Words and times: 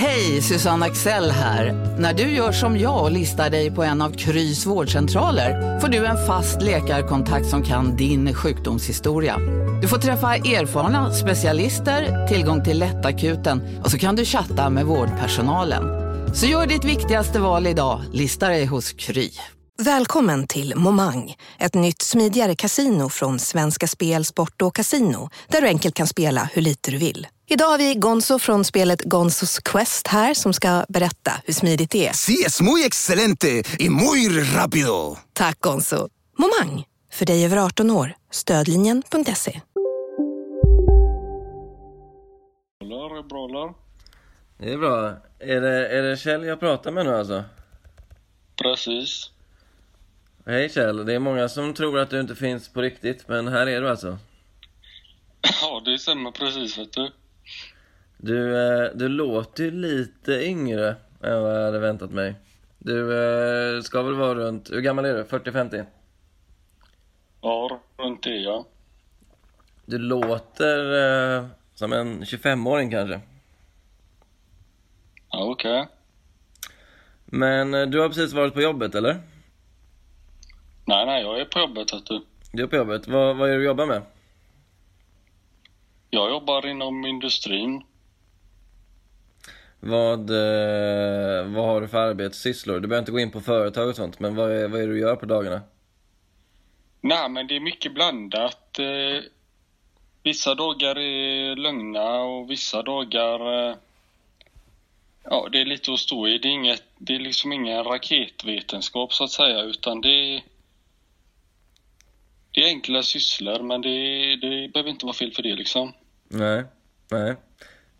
Hej, 0.00 0.42
Susanne 0.42 0.86
Axel 0.86 1.30
här. 1.30 1.96
När 1.98 2.14
du 2.14 2.22
gör 2.22 2.52
som 2.52 2.78
jag 2.78 3.02
och 3.04 3.10
listar 3.10 3.50
dig 3.50 3.70
på 3.70 3.82
en 3.82 4.02
av 4.02 4.10
Krys 4.10 4.66
vårdcentraler 4.66 5.80
får 5.80 5.88
du 5.88 6.06
en 6.06 6.26
fast 6.26 6.62
läkarkontakt 6.62 7.46
som 7.46 7.62
kan 7.62 7.96
din 7.96 8.34
sjukdomshistoria. 8.34 9.36
Du 9.82 9.88
får 9.88 9.98
träffa 9.98 10.36
erfarna 10.36 11.12
specialister, 11.12 12.26
tillgång 12.28 12.64
till 12.64 12.78
lättakuten 12.78 13.80
och 13.84 13.90
så 13.90 13.98
kan 13.98 14.16
du 14.16 14.24
chatta 14.24 14.70
med 14.70 14.86
vårdpersonalen. 14.86 15.82
Så 16.34 16.46
gör 16.46 16.66
ditt 16.66 16.84
viktigaste 16.84 17.40
val 17.40 17.66
idag, 17.66 18.00
lista 18.12 18.48
dig 18.48 18.64
hos 18.64 18.92
Kry. 18.92 19.30
Välkommen 19.82 20.46
till 20.46 20.74
Momang, 20.76 21.34
ett 21.58 21.74
nytt 21.74 22.02
smidigare 22.02 22.54
casino 22.54 23.08
från 23.08 23.38
Svenska 23.38 23.86
Spel, 23.86 24.24
Sport 24.24 24.62
och 24.62 24.74
Casino 24.74 25.30
där 25.48 25.60
du 25.60 25.66
enkelt 25.66 25.94
kan 25.94 26.06
spela 26.06 26.48
hur 26.52 26.62
lite 26.62 26.90
du 26.90 26.98
vill. 26.98 27.26
Idag 27.52 27.66
har 27.66 27.78
vi 27.78 27.94
Gonzo 27.94 28.38
från 28.38 28.64
spelet 28.64 29.02
Gonzos 29.02 29.58
Quest 29.58 30.06
här 30.06 30.34
som 30.34 30.52
ska 30.52 30.84
berätta 30.88 31.32
hur 31.44 31.52
smidigt 31.54 31.90
det 31.90 32.06
är. 32.06 32.12
Sí, 32.12 32.44
es 32.46 32.60
muy 32.60 32.84
excelente 32.84 33.62
y 33.78 33.88
muy 33.88 34.28
rápido. 34.56 35.16
Tack 35.32 35.60
Gonzo. 35.60 36.08
Momang, 36.38 36.84
för 37.12 37.26
dig 37.26 37.44
över 37.44 37.56
18 37.56 37.90
år. 37.90 38.14
Stödlinjen.se. 38.30 39.60
Brawlar, 42.80 43.22
brawlar. 43.22 43.74
Det 44.58 44.72
är 44.72 44.78
bra. 44.78 45.08
Är 45.38 45.60
det, 45.60 45.88
är 45.88 46.02
det 46.02 46.16
Kjell 46.16 46.44
jag 46.44 46.60
pratar 46.60 46.90
med 46.90 47.06
nu 47.06 47.16
alltså? 47.16 47.44
Precis. 48.62 49.30
Hej 50.46 50.68
Kjell, 50.68 51.06
det 51.06 51.14
är 51.14 51.18
många 51.18 51.48
som 51.48 51.74
tror 51.74 51.98
att 51.98 52.10
du 52.10 52.20
inte 52.20 52.36
finns 52.36 52.68
på 52.68 52.82
riktigt, 52.82 53.28
men 53.28 53.48
här 53.48 53.66
är 53.66 53.80
du 53.80 53.90
alltså. 53.90 54.18
Ja, 55.62 55.82
det 55.84 55.98
stämmer 55.98 56.30
precis 56.30 56.78
vet 56.78 56.92
du. 56.92 57.10
Du, 58.22 58.56
eh, 58.56 58.90
du 58.94 59.08
låter 59.08 59.64
ju 59.64 59.70
lite 59.70 60.32
yngre 60.32 60.88
än 61.22 61.42
vad 61.42 61.56
jag 61.56 61.64
hade 61.64 61.78
väntat 61.78 62.10
mig. 62.10 62.34
Du 62.78 63.22
eh, 63.76 63.82
ska 63.82 64.02
väl 64.02 64.14
vara 64.14 64.34
runt, 64.34 64.70
hur 64.70 64.80
gammal 64.80 65.04
är 65.04 65.14
du? 65.14 65.22
40-50? 65.22 65.86
Ja, 67.40 67.80
runt 67.96 68.22
det 68.22 68.36
ja. 68.36 68.66
Du 69.84 69.98
låter 69.98 70.92
eh, 71.38 71.46
som 71.74 71.92
en 71.92 72.22
25-åring 72.22 72.90
kanske. 72.90 73.20
Ja, 75.30 75.44
okej. 75.44 75.88
Men 77.24 77.74
eh, 77.74 77.86
du 77.86 78.00
har 78.00 78.08
precis 78.08 78.32
varit 78.32 78.54
på 78.54 78.62
jobbet 78.62 78.94
eller? 78.94 79.20
Nej, 80.84 81.06
nej, 81.06 81.22
jag 81.22 81.40
är 81.40 81.44
på 81.44 81.58
jobbet 81.58 81.92
vet 81.92 82.06
du. 82.06 82.24
Du 82.52 82.62
är 82.62 82.66
på 82.66 82.76
jobbet, 82.76 83.08
vad, 83.08 83.36
vad 83.36 83.48
är 83.48 83.52
det 83.52 83.58
du 83.58 83.64
jobbar 83.64 83.86
med? 83.86 84.02
Jag 86.10 86.30
jobbar 86.30 86.66
inom 86.66 87.06
industrin. 87.06 87.82
Vad, 89.80 90.30
eh, 90.30 91.44
vad 91.44 91.64
har 91.64 91.80
du 91.80 91.88
för 91.88 91.98
arbetssysslor? 91.98 92.80
Du 92.80 92.88
behöver 92.88 93.02
inte 93.02 93.12
gå 93.12 93.20
in 93.20 93.30
på 93.30 93.40
företag 93.40 93.88
och 93.88 93.96
sånt, 93.96 94.20
men 94.20 94.34
vad 94.34 94.52
är, 94.52 94.68
vad 94.68 94.80
är 94.80 94.86
det 94.86 94.92
du 94.92 95.00
gör 95.00 95.16
på 95.16 95.26
dagarna? 95.26 95.60
Nej, 97.00 97.28
men 97.28 97.46
det 97.46 97.56
är 97.56 97.60
mycket 97.60 97.94
blandat. 97.94 98.78
Eh, 98.78 99.24
vissa 100.22 100.54
dagar 100.54 100.98
är 100.98 101.56
lugna 101.56 102.20
och 102.20 102.50
vissa 102.50 102.82
dagar... 102.82 103.68
Eh, 103.70 103.76
ja, 105.24 105.48
det 105.52 105.60
är 105.60 105.64
lite 105.64 105.92
att 105.92 105.98
stå 105.98 106.28
i. 106.28 106.38
Det 106.38 106.48
är, 106.48 106.52
inget, 106.52 106.84
det 106.98 107.14
är 107.14 107.18
liksom 107.18 107.52
ingen 107.52 107.84
raketvetenskap 107.84 109.12
så 109.12 109.24
att 109.24 109.30
säga, 109.30 109.62
utan 109.62 110.00
det 110.00 110.34
är... 110.34 110.42
Det 112.52 112.60
är 112.60 112.66
enkla 112.66 113.02
sysslor, 113.02 113.62
men 113.62 113.82
det, 113.82 114.36
det 114.36 114.72
behöver 114.72 114.90
inte 114.90 115.06
vara 115.06 115.14
fel 115.14 115.32
för 115.32 115.42
det 115.42 115.54
liksom. 115.54 115.92
Nej, 116.28 116.64
nej. 117.10 117.36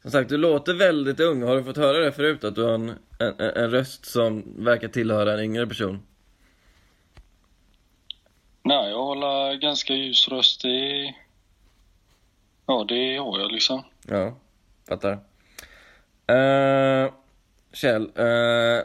Som 0.02 0.10
sagt, 0.10 0.28
du 0.28 0.36
låter 0.36 0.74
väldigt 0.74 1.20
ung. 1.20 1.42
Har 1.42 1.56
du 1.56 1.64
fått 1.64 1.76
höra 1.76 1.98
det 1.98 2.12
förut? 2.12 2.44
Att 2.44 2.54
du 2.54 2.62
har 2.62 2.74
en, 2.74 2.88
en, 3.18 3.40
en 3.40 3.70
röst 3.70 4.04
som 4.06 4.44
verkar 4.64 4.88
tillhöra 4.88 5.32
en 5.32 5.40
yngre 5.40 5.66
person? 5.66 6.02
Nej, 8.62 8.90
jag 8.90 9.04
håller 9.04 9.54
ganska 9.54 9.94
ljus 9.94 10.28
röst. 10.28 10.62
Det... 10.62 11.14
Ja, 12.66 12.84
det 12.88 13.16
har 13.16 13.40
jag 13.40 13.52
liksom. 13.52 13.82
Ja, 14.08 14.36
fattar. 14.88 15.12
Uh, 16.32 17.12
Kjell, 17.72 18.02
uh, 18.02 18.82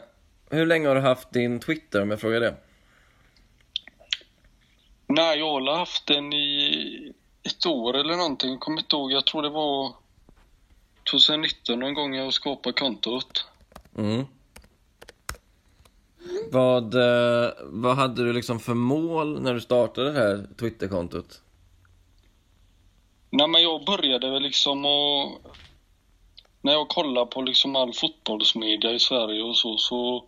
hur 0.50 0.66
länge 0.66 0.88
har 0.88 0.94
du 0.94 1.00
haft 1.00 1.32
din 1.32 1.60
Twitter 1.60 2.02
om 2.02 2.10
jag 2.10 2.20
frågar 2.20 2.40
det? 2.40 2.54
Nej, 5.06 5.38
jag 5.38 5.60
har 5.60 5.78
haft 5.78 6.06
den 6.06 6.32
i 6.32 7.12
ett 7.42 7.66
år 7.66 7.96
eller 7.96 8.16
någonting. 8.16 8.50
Jag 8.50 8.60
kommer 8.60 8.80
inte 8.80 8.96
ihåg. 8.96 9.12
Jag 9.12 9.26
tror 9.26 9.42
det 9.42 9.48
var 9.48 9.94
2019 11.10 11.78
någon 11.78 11.94
gång 11.94 12.14
jag 12.14 12.34
skapade 12.34 12.72
kontot. 12.72 13.44
Mm. 13.98 14.24
Vad, 16.52 16.94
eh, 16.94 17.50
vad 17.62 17.96
hade 17.96 18.24
du 18.24 18.32
liksom 18.32 18.60
för 18.60 18.74
mål 18.74 19.42
när 19.42 19.54
du 19.54 19.60
startade 19.60 20.12
det 20.12 20.18
här 20.18 20.46
Twitterkontot? 20.58 21.42
Nej, 23.30 23.48
men 23.48 23.62
jag 23.62 23.84
började 23.84 24.30
väl 24.30 24.42
liksom 24.42 24.84
och... 24.84 25.42
När 26.60 26.72
jag 26.72 26.88
kollade 26.88 27.26
på 27.26 27.42
liksom 27.42 27.76
all 27.76 27.92
fotbollsmedia 27.92 28.92
i 28.92 28.98
Sverige 28.98 29.42
och 29.42 29.56
så, 29.56 29.76
så... 29.76 30.24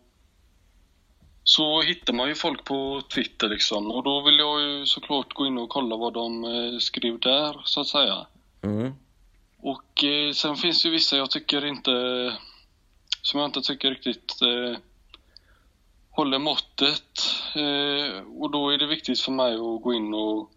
Så 1.45 1.83
hittar 1.83 2.12
man 2.12 2.28
ju 2.28 2.34
folk 2.34 2.65
på 2.65 3.03
Twitter 3.15 3.49
liksom 3.49 3.91
och 3.91 4.03
då 4.03 4.21
vill 4.21 4.39
jag 4.39 4.62
ju 4.62 4.87
såklart 4.87 5.34
gå 5.34 5.47
in 5.47 5.59
och 5.59 5.69
kolla 5.69 5.97
vad 5.97 6.15
de 6.15 6.45
eh, 6.45 6.78
skrev 6.78 7.21
där, 7.21 7.60
så 7.65 7.81
att 7.81 7.87
säga. 7.87 8.27
Mm. 8.62 8.93
Och 9.62 10.04
eh, 10.04 10.32
sen 10.32 10.56
finns 10.56 10.82
det 10.82 10.88
ju 10.88 10.92
vissa 10.92 11.16
jag 11.16 11.30
tycker 11.30 11.64
inte... 11.64 11.91
Som 13.22 13.41
jag 13.41 13.48
inte 13.48 13.62
tycker 13.62 13.91
riktigt 13.91 14.42
eh, 14.42 14.78
håller 16.10 16.38
måttet. 16.38 17.12
Eh, 17.54 18.22
och 18.41 18.50
då 18.50 18.70
är 18.70 18.78
det 18.78 18.86
viktigt 18.86 19.20
för 19.20 19.32
mig 19.32 19.54
att 19.54 19.82
gå 19.82 19.94
in 19.94 20.14
och 20.14 20.50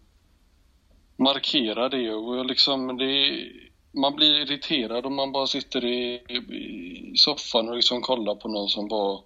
markera 1.16 1.88
det. 1.88 2.14
Och 2.14 2.36
jag 2.36 2.46
liksom, 2.46 2.96
det 2.96 3.44
man 3.92 4.16
blir 4.16 4.40
irriterad 4.40 5.06
om 5.06 5.14
man 5.14 5.32
bara 5.32 5.46
sitter 5.46 5.84
i, 5.84 6.14
i 6.14 7.12
soffan 7.16 7.68
och 7.68 7.76
liksom 7.76 8.02
kollar 8.02 8.34
på 8.34 8.48
någon 8.48 8.68
som 8.68 8.88
bara 8.88 9.18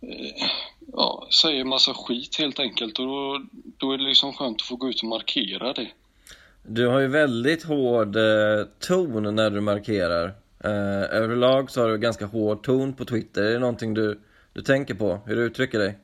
eh, 0.00 0.48
ja, 0.92 1.28
säger 1.42 1.64
massa 1.64 1.94
skit 1.94 2.36
helt 2.38 2.60
enkelt. 2.60 2.98
Och 2.98 3.06
då, 3.06 3.44
då 3.76 3.92
är 3.92 3.98
det 3.98 4.04
liksom 4.04 4.32
skönt 4.32 4.60
att 4.60 4.66
få 4.66 4.76
gå 4.76 4.88
ut 4.88 5.02
och 5.02 5.08
markera 5.08 5.72
det. 5.72 5.90
Du 6.66 6.86
har 6.86 7.00
ju 7.00 7.06
väldigt 7.06 7.62
hård 7.64 8.16
eh, 8.16 8.66
ton 8.78 9.34
när 9.34 9.50
du 9.50 9.60
markerar. 9.60 10.34
Eh, 10.64 11.16
överlag 11.16 11.70
så 11.70 11.82
har 11.82 11.88
du 11.88 11.98
ganska 11.98 12.26
hård 12.26 12.62
ton 12.62 12.92
på 12.92 13.04
Twitter. 13.04 13.42
Är 13.42 13.52
det 13.52 13.58
någonting 13.58 13.94
du, 13.94 14.20
du 14.52 14.62
tänker 14.62 14.94
på? 14.94 15.20
Hur 15.26 15.36
du 15.36 15.42
uttrycker 15.42 15.78
dig? 15.78 15.98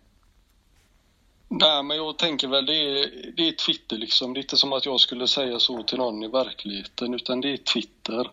Nej, 1.48 1.82
men 1.82 1.96
jag 1.96 2.18
tänker 2.18 2.48
väl 2.48 2.66
det 2.66 2.74
är, 2.74 3.06
det 3.36 3.48
är 3.48 3.52
Twitter 3.52 3.96
liksom. 3.96 4.34
Det 4.34 4.40
är 4.40 4.42
inte 4.42 4.56
som 4.56 4.72
att 4.72 4.86
jag 4.86 5.00
skulle 5.00 5.26
säga 5.28 5.58
så 5.58 5.82
till 5.82 5.98
någon 5.98 6.22
i 6.22 6.28
verkligheten, 6.28 7.14
utan 7.14 7.40
det 7.40 7.52
är 7.52 7.56
Twitter. 7.56 8.30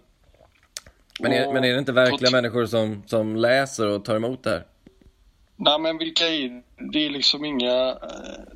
Men 1.19 1.31
är, 1.31 1.47
Och 1.47 1.53
men 1.53 1.63
är 1.63 1.73
det 1.73 1.79
inte 1.79 1.91
verkliga 1.91 2.31
människor 2.31 2.65
som, 2.65 3.03
som 3.07 3.35
läser 3.35 3.87
och 3.87 4.05
tar 4.05 4.15
emot 4.15 4.43
det 4.43 4.49
här? 4.49 4.63
Nej, 5.55 5.79
men 5.79 5.97
vilka 5.97 6.23
är 6.27 6.63
det? 6.91 7.05
är 7.05 7.09
liksom 7.09 7.45
inga... 7.45 7.89
eh, 7.89 7.97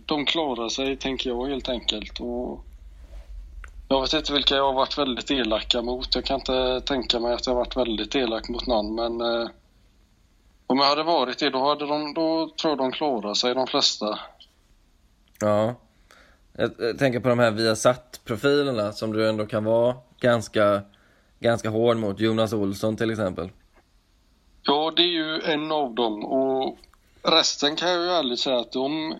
De 0.05 0.25
klarar 0.25 0.69
sig, 0.69 0.97
tänker 0.97 1.29
jag 1.29 1.47
helt 1.47 1.69
enkelt. 1.69 2.19
Och 2.19 2.65
jag 3.95 4.01
vet 4.01 4.13
inte 4.13 4.33
vilka 4.33 4.55
jag 4.55 4.65
har 4.65 4.73
varit 4.73 4.97
väldigt 4.97 5.31
elaka 5.31 5.81
mot. 5.81 6.15
Jag 6.15 6.25
kan 6.25 6.39
inte 6.39 6.81
tänka 6.85 7.19
mig 7.19 7.33
att 7.33 7.45
jag 7.45 7.53
har 7.53 7.59
varit 7.59 7.77
väldigt 7.77 8.15
elak 8.15 8.49
mot 8.49 8.67
någon, 8.67 8.95
men... 8.95 9.21
Eh, 9.21 9.49
om 10.71 10.77
jag 10.77 10.85
hade 10.85 11.03
varit 11.03 11.39
det, 11.39 11.49
då, 11.49 11.69
hade 11.69 11.87
de, 11.87 12.13
då 12.13 12.49
tror 12.61 12.71
jag 12.71 12.77
de 12.77 12.91
klarar 12.91 13.33
sig, 13.33 13.53
de 13.53 13.67
flesta. 13.67 14.19
Ja. 15.39 15.75
Jag, 16.57 16.71
jag 16.79 16.97
tänker 16.99 17.19
på 17.19 17.29
de 17.29 17.39
här 17.39 17.51
Viasat-profilerna 17.51 18.91
som 18.91 19.13
du 19.13 19.29
ändå 19.29 19.45
kan 19.45 19.63
vara 19.63 19.95
ganska, 20.19 20.81
ganska 21.39 21.69
hård 21.69 21.97
mot. 21.97 22.19
Jonas 22.19 22.53
Olsson 22.53 22.97
till 22.97 23.11
exempel. 23.11 23.49
Ja, 24.63 24.93
det 24.95 25.01
är 25.01 25.13
ju 25.13 25.41
en 25.41 25.71
av 25.71 25.95
dem 25.95 26.25
och 26.25 26.77
resten 27.23 27.75
kan 27.75 27.89
jag 27.89 28.03
ju 28.03 28.09
ärligt 28.09 28.39
säga 28.39 28.59
att 28.59 28.71
de, 28.71 29.15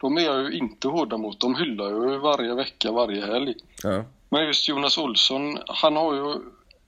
de 0.00 0.16
är 0.18 0.20
jag 0.20 0.42
ju 0.42 0.58
inte 0.58 0.88
hårda 0.88 1.16
mot. 1.16 1.40
De 1.40 1.54
hyllar 1.54 1.90
jag 1.90 2.10
ju 2.10 2.18
varje 2.18 2.54
vecka, 2.54 2.92
varje 2.92 3.26
helg. 3.26 3.54
Ja. 3.82 4.04
Men 4.28 4.46
just 4.46 4.68
Jonas 4.68 4.98
Olsson, 4.98 5.58
han 5.66 5.96
har 5.96 6.14
ju... 6.14 6.34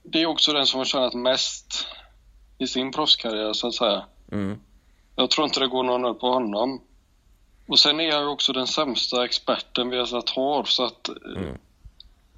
Det 0.03 0.21
är 0.21 0.25
också 0.25 0.53
den 0.53 0.65
som 0.65 0.77
har 0.77 0.85
tjänat 0.85 1.13
mest 1.13 1.87
i 2.57 2.67
sin 2.67 2.91
proffskarriär 2.91 3.53
så 3.53 3.67
att 3.67 3.73
säga. 3.73 4.05
Mm. 4.31 4.59
Jag 5.15 5.31
tror 5.31 5.45
inte 5.45 5.59
det 5.59 5.67
går 5.67 5.83
någon 5.83 6.05
upp 6.05 6.19
på 6.19 6.27
honom. 6.27 6.81
Och 7.67 7.79
sen 7.79 7.99
är 7.99 8.03
jag 8.03 8.21
ju 8.21 8.27
också 8.27 8.53
den 8.53 8.67
sämsta 8.67 9.25
experten 9.25 9.89
vi 9.89 9.97
har 9.97 10.05
sett 10.05 10.29
har 10.29 10.63
så 10.63 10.85
att... 10.85 11.09
Mm. 11.37 11.57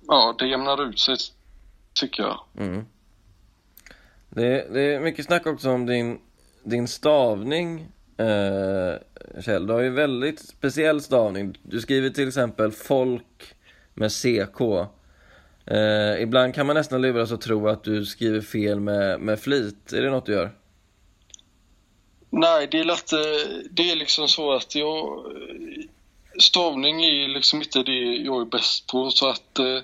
ja, 0.07 0.36
det 0.39 0.48
jämnar 0.48 0.89
ut 0.89 1.00
sig 1.00 1.16
tycker 1.94 2.24
jag. 2.24 2.39
Mm. 2.57 2.86
Det, 4.30 4.74
det 4.74 4.95
är 4.95 5.00
mycket 5.00 5.25
snack 5.25 5.45
också 5.45 5.71
om 5.71 5.86
din, 5.86 6.19
din 6.63 6.88
stavning, 6.88 7.88
eh, 8.17 9.41
Kjell. 9.41 9.67
Du 9.67 9.73
har 9.73 9.81
ju 9.81 9.89
väldigt 9.89 10.39
speciell 10.39 11.01
stavning. 11.01 11.57
Du 11.63 11.81
skriver 11.81 12.09
till 12.09 12.27
exempel 12.27 12.71
folk 12.71 13.56
med 13.94 14.12
CK. 14.12 14.62
Eh, 15.65 16.21
ibland 16.21 16.56
kan 16.56 16.65
man 16.65 16.75
nästan 16.75 17.01
luras 17.01 17.31
att 17.31 17.41
tro 17.41 17.67
att 17.67 17.83
du 17.83 18.06
skriver 18.06 18.41
fel 18.41 18.79
med, 18.79 19.19
med 19.19 19.39
flit. 19.39 19.94
Är 19.94 20.01
det 20.01 20.09
något 20.09 20.25
du 20.25 20.31
gör? 20.31 20.51
Nej, 22.29 22.67
det 22.71 22.79
är 22.79 22.83
lätt, 22.83 23.13
eh, 23.13 23.19
det 23.71 23.91
är 23.91 23.95
liksom 23.95 24.27
så 24.27 24.53
att 24.53 24.75
jag... 24.75 25.07
Eh, 25.07 25.83
stavning 26.39 27.03
är 27.03 27.27
liksom 27.27 27.61
inte 27.61 27.83
det 27.83 28.15
jag 28.15 28.41
är 28.41 28.45
bäst 28.45 28.88
på 28.88 29.09
så 29.11 29.29
att... 29.29 29.59
eh, 29.59 29.79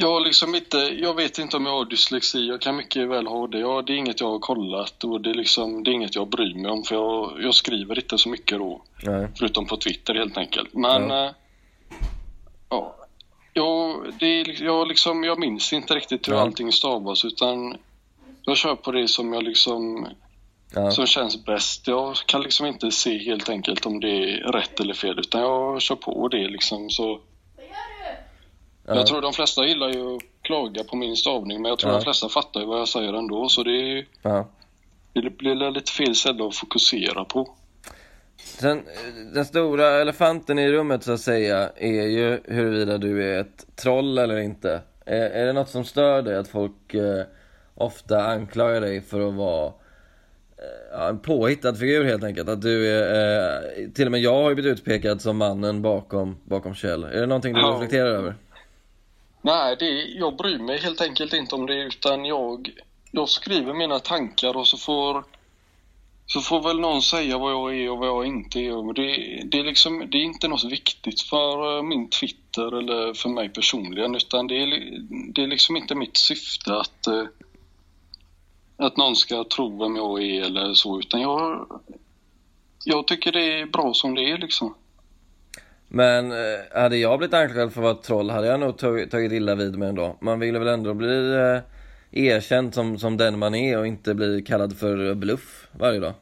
jag 0.00 0.22
liksom 0.22 0.54
inte, 0.54 0.76
jag 0.78 1.14
vet 1.14 1.38
inte 1.38 1.56
om 1.56 1.66
jag 1.66 1.72
har 1.72 1.84
dyslexi, 1.84 2.46
jag 2.46 2.60
kan 2.60 2.76
mycket 2.76 3.08
väl 3.08 3.26
ha 3.26 3.46
det. 3.46 3.58
Ja, 3.58 3.82
det 3.82 3.92
är 3.92 3.96
inget 3.96 4.20
jag 4.20 4.28
har 4.28 4.38
kollat 4.38 5.04
och 5.04 5.20
det 5.20 5.30
är 5.30 5.34
liksom, 5.34 5.84
det 5.84 5.90
är 5.90 5.92
inget 5.92 6.14
jag 6.14 6.28
bryr 6.28 6.54
mig 6.54 6.70
om 6.70 6.82
för 6.84 6.94
jag, 6.94 7.32
jag 7.42 7.54
skriver 7.54 7.98
inte 7.98 8.18
så 8.18 8.28
mycket 8.28 8.58
då. 8.58 8.82
Nej. 9.02 9.28
Förutom 9.38 9.66
på 9.66 9.76
Twitter 9.76 10.14
helt 10.14 10.36
enkelt. 10.36 10.74
Men... 10.74 11.08
Ja. 11.10 11.34
Ja. 12.68 12.94
ja 12.94 12.94
jag, 13.52 14.12
det 14.18 14.26
är, 14.26 14.44
liksom- 14.44 14.66
jag, 14.66 14.88
liksom, 14.88 15.24
jag 15.24 15.38
minns 15.38 15.72
inte 15.72 15.94
riktigt 15.94 16.28
hur 16.28 16.32
Ja. 16.34 16.40
allting 16.40 16.72
stavas 16.72 17.24
utan 17.24 17.76
jag 18.44 18.56
kör 18.56 18.74
på 18.74 18.92
det 18.92 19.08
som 19.08 19.32
jag 19.32 19.42
liksom 19.42 20.08
Ja. 20.74 20.90
som 20.90 21.06
känns 21.06 21.44
bäst. 21.44 21.88
Jag 21.88 22.16
kan 22.16 22.42
liksom 22.42 22.66
inte 22.66 22.90
se 22.90 23.18
helt 23.18 23.48
enkelt 23.48 23.86
om 23.86 24.00
det 24.00 24.08
är 24.10 24.52
rätt 24.52 24.80
eller 24.80 24.94
fel 24.94 25.18
utan 25.18 25.40
jag 25.40 25.82
kör 25.82 25.96
på 25.96 26.28
det 26.28 26.48
liksom 26.48 26.90
så. 26.90 27.20
Ja. 28.88 28.94
Jag 28.96 29.06
tror 29.06 29.20
de 29.22 29.32
flesta 29.32 29.66
gillar 29.66 29.88
ju 29.88 30.16
att 30.16 30.22
klaga 30.42 30.84
på 30.84 30.96
min 30.96 31.16
stavning 31.16 31.62
men 31.62 31.68
jag 31.68 31.78
tror 31.78 31.92
Ja. 31.92 31.98
de 31.98 32.04
flesta 32.04 32.28
fattar 32.28 32.60
ju 32.60 32.66
vad 32.66 32.80
jag 32.80 32.88
säger 32.88 33.12
ändå 33.12 33.48
så 33.48 33.62
det, 33.62 34.04
Ja. 34.22 34.48
det 35.12 35.30
blir 35.38 35.70
lite 35.70 35.92
fel 35.92 36.14
ställe 36.14 36.46
att 36.46 36.56
fokusera 36.56 37.24
på. 37.24 37.48
Eh, 38.62 38.76
den 39.34 39.44
stora 39.44 39.86
elefanten 40.00 40.58
i 40.58 40.72
rummet 40.72 41.04
så 41.04 41.12
att 41.12 41.20
säga 41.20 41.70
är 41.76 42.06
ju 42.06 42.40
huruvida 42.44 42.98
du 42.98 43.32
är 43.34 43.40
ett 43.40 43.66
troll 43.76 44.18
eller 44.18 44.38
inte. 44.38 44.80
Är, 45.06 45.30
är 45.30 45.46
det 45.46 45.52
något 45.52 45.68
som 45.68 45.84
stör 45.84 46.22
dig 46.22 46.36
att 46.36 46.48
folk 46.48 46.94
eh, 46.94 47.22
ofta 47.74 48.22
anklagar 48.26 48.80
dig 48.80 49.00
för 49.00 49.28
att 49.28 49.34
vara 49.34 49.66
eh, 49.66 49.72
ja, 50.92 51.08
en 51.08 51.18
påhittad 51.18 51.74
figur 51.74 52.04
helt 52.04 52.24
enkelt? 52.24 52.48
Att 52.48 52.62
du 52.62 52.88
är, 52.88 53.52
eh, 53.82 53.88
till 53.90 54.06
och 54.06 54.12
med 54.12 54.20
jag 54.20 54.34
har 54.42 54.48
ju 54.48 54.54
blivit 54.54 54.78
utpekad 54.78 55.20
som 55.22 55.36
mannen 55.36 55.82
bakom, 55.82 56.36
bakom 56.44 56.74
Kjell. 56.74 57.04
Är 57.04 57.20
det 57.20 57.26
någonting 57.26 57.54
du 57.54 57.60
reflekterar 57.60 58.06
över? 58.08 58.34
Nej, 59.42 59.76
det, 59.78 59.90
jag 60.04 60.36
bryr 60.36 60.58
mig 60.58 60.78
helt 60.78 61.00
enkelt 61.00 61.32
inte 61.32 61.54
om 61.54 61.66
det 61.66 61.82
utan 61.82 62.24
jag, 62.24 62.70
jag 63.10 63.28
skriver 63.28 63.74
mina 63.74 63.98
tankar 63.98 64.56
och 64.56 64.66
så 64.66 64.76
får 64.76 65.24
så 66.30 66.40
får 66.40 66.62
väl 66.62 66.80
någon 66.80 67.02
säga 67.02 67.38
vad 67.38 67.52
jag 67.52 67.76
är 67.76 67.90
och 67.90 67.98
vad 67.98 68.08
jag 68.08 68.26
inte 68.26 68.60
är. 68.60 68.82
Men 68.82 68.94
Det, 68.94 69.42
det, 69.44 69.58
är 69.58 69.64
liksom, 69.64 69.98
det 70.10 70.18
är 70.18 70.22
inte 70.22 70.48
något 70.48 70.64
viktigt 70.64 71.20
för 71.20 71.76
eh, 71.76 71.82
min 71.82 72.10
Twitter 72.10 72.78
eller 72.78 73.14
för 73.14 73.28
mig 73.28 73.48
personligen 73.48 74.14
utan 74.14 74.46
det 74.46 74.62
är, 74.62 74.66
det 75.32 75.42
är 75.42 75.46
liksom 75.46 75.76
inte 75.76 75.94
mitt 75.94 76.16
syfte 76.16 76.76
att, 76.76 77.06
eh, 77.06 77.24
att 78.76 78.96
någon 78.96 79.16
ska 79.16 79.44
tro 79.44 79.84
vem 79.84 79.96
jag 79.96 80.22
är 80.22 80.42
eller 80.42 80.74
så 80.74 80.98
utan 80.98 81.20
jag, 81.20 81.66
jag 82.84 83.06
tycker 83.06 83.32
det 83.32 83.60
är 83.60 83.66
bra 83.66 83.94
som 83.94 84.14
det 84.14 84.30
är 84.30 84.38
liksom. 84.38 84.74
Men 85.88 86.32
eh, 86.32 86.80
hade 86.82 86.96
jag 86.96 87.18
blivit 87.18 87.34
anklagad 87.34 87.72
för 87.72 87.80
att 87.80 87.84
vara 87.84 87.92
ett 87.92 88.02
troll 88.02 88.30
hade 88.30 88.46
jag 88.46 88.60
nog 88.60 88.78
tagit, 88.78 89.10
tagit 89.10 89.32
illa 89.32 89.54
vid 89.54 89.78
mig 89.78 89.88
ändå. 89.88 90.16
Man 90.20 90.40
vill 90.40 90.58
väl 90.58 90.68
ändå 90.68 90.94
bli 90.94 91.34
eh, 91.34 91.60
erkänd 92.24 92.74
som, 92.74 92.98
som 92.98 93.16
den 93.16 93.38
man 93.38 93.54
är 93.54 93.78
och 93.78 93.86
inte 93.86 94.14
bli 94.14 94.42
kallad 94.42 94.78
för 94.78 95.14
bluff 95.14 95.68
varje 95.72 96.00
dag. 96.00 96.12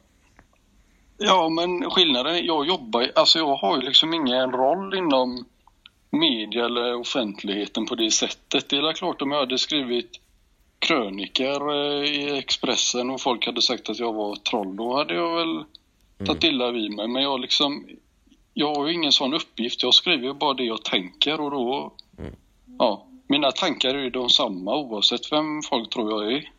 Ja, 1.17 1.49
men 1.49 1.89
skillnaden, 1.89 2.45
jag 2.45 2.67
jobbar 2.67 3.11
alltså 3.15 3.39
jag 3.39 3.55
har 3.55 3.77
ju 3.77 3.81
liksom 3.81 4.13
ingen 4.13 4.51
roll 4.51 4.95
inom 4.95 5.45
media 6.09 6.65
eller 6.65 6.95
offentligheten 6.95 7.85
på 7.85 7.95
det 7.95 8.11
sättet. 8.11 8.69
Det 8.69 8.77
är 8.77 8.93
klart 8.93 9.21
om 9.21 9.31
jag 9.31 9.39
hade 9.39 9.57
skrivit 9.57 10.19
krönikor 10.79 11.73
eh, 11.73 12.03
i 12.03 12.37
Expressen 12.37 13.09
och 13.09 13.21
folk 13.21 13.45
hade 13.45 13.61
sagt 13.61 13.89
att 13.89 13.99
jag 13.99 14.13
var 14.13 14.35
troll, 14.35 14.75
då 14.75 14.97
hade 14.97 15.13
jag 15.13 15.35
väl 15.35 15.63
tagit 16.25 16.43
illa 16.43 16.71
vid 16.71 16.91
mig. 16.91 17.07
Men 17.07 17.23
jag 17.23 17.39
liksom, 17.39 17.85
jag 18.59 18.75
har 18.75 18.87
ju 18.87 18.93
ingen 18.93 19.11
sån 19.11 19.33
uppgift. 19.33 19.83
Jag 19.83 19.93
skriver 19.93 20.23
ju 20.23 20.33
bara 20.33 20.53
det 20.53 20.63
jag 20.63 20.83
tänker 20.83 21.41
och 21.41 21.51
då, 21.51 21.93
ja, 22.79 23.07
mina 23.27 23.51
tankar 23.51 23.95
är 23.95 23.99
ju 23.99 24.09
de 24.09 24.29
samma 24.29 24.77
oavsett 24.77 25.31
vem 25.31 25.61
folk 25.69 25.89
tror 25.89 26.11
jag 26.11 26.33
är. 26.33 26.49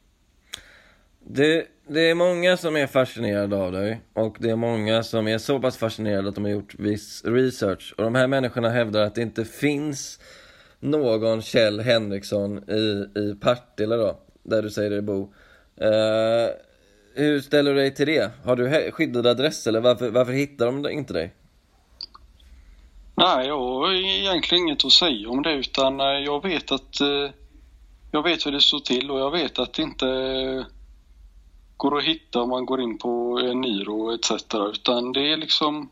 Det, 1.20 1.66
det 1.88 2.10
är 2.10 2.14
många 2.14 2.56
som 2.56 2.76
är 2.76 2.86
fascinerade 2.86 3.56
av 3.56 3.72
dig 3.72 4.00
och 4.12 4.36
det 4.40 4.50
är 4.50 4.56
många 4.56 5.02
som 5.02 5.28
är 5.28 5.38
så 5.38 5.60
pass 5.60 5.76
fascinerade 5.76 6.28
att 6.28 6.34
de 6.34 6.44
har 6.44 6.50
gjort 6.50 6.74
viss 6.74 7.24
research. 7.24 7.94
Och 7.96 8.04
de 8.04 8.14
här 8.14 8.26
människorna 8.26 8.68
hävdar 8.68 9.02
att 9.02 9.14
det 9.14 9.22
inte 9.22 9.44
finns 9.44 10.20
någon 10.80 11.42
Kjell 11.42 11.80
Henriksson 11.80 12.70
i, 12.70 13.08
i 13.18 13.34
Partille 13.40 13.96
då, 13.96 14.18
där 14.42 14.62
du 14.62 14.70
säger 14.70 14.90
dig 14.90 15.02
bo. 15.02 15.32
Eh, 15.80 16.50
hur 17.14 17.40
ställer 17.40 17.74
du 17.74 17.80
dig 17.80 17.94
till 17.94 18.06
det? 18.06 18.30
Har 18.44 18.56
du 18.56 18.90
skyddad 18.90 19.26
adress 19.26 19.66
eller 19.66 19.80
varför, 19.80 20.10
varför 20.10 20.32
hittar 20.32 20.66
de 20.66 20.90
inte 20.90 21.12
dig? 21.12 21.34
Nej, 23.18 23.46
jag 23.46 23.58
har 23.58 23.92
egentligen 23.92 24.64
inget 24.64 24.84
att 24.84 24.92
säga 24.92 25.30
om 25.30 25.42
det 25.42 25.52
utan 25.52 26.00
eh, 26.00 26.06
jag 26.06 26.42
vet 26.42 26.72
att 26.72 27.00
eh, 27.00 27.30
jag 28.10 28.22
vet 28.22 28.46
hur 28.46 28.52
det 28.52 28.60
står 28.60 28.78
till 28.78 29.10
och 29.10 29.20
jag 29.20 29.30
vet 29.30 29.58
att 29.58 29.74
det 29.74 29.82
inte 29.82 30.08
eh, 30.08 30.64
går 31.76 31.98
att 31.98 32.04
hitta 32.04 32.42
om 32.42 32.48
man 32.48 32.66
går 32.66 32.80
in 32.80 32.98
på 32.98 33.40
Eniro 33.40 34.14
etc. 34.14 34.32
Utan 34.72 35.12
det 35.12 35.32
är 35.32 35.36
liksom, 35.36 35.90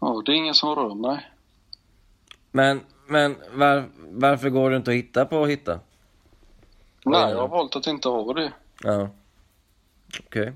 ja 0.00 0.22
det 0.26 0.32
är 0.32 0.36
ingen 0.36 0.54
som 0.54 0.74
rör 0.74 0.94
mig. 0.94 1.30
Men, 2.50 2.80
men 3.06 3.36
var, 3.52 3.84
varför 4.10 4.50
går 4.50 4.70
du 4.70 4.76
inte 4.76 4.90
att 4.90 4.96
hitta 4.96 5.24
på 5.24 5.42
att 5.42 5.50
hitta? 5.50 5.80
Nej, 7.04 7.30
jag 7.30 7.38
har 7.38 7.48
valt 7.48 7.76
att 7.76 7.86
inte 7.86 8.08
ha 8.08 8.32
det. 8.32 8.52
Ja. 8.82 9.08
Okej. 10.26 10.52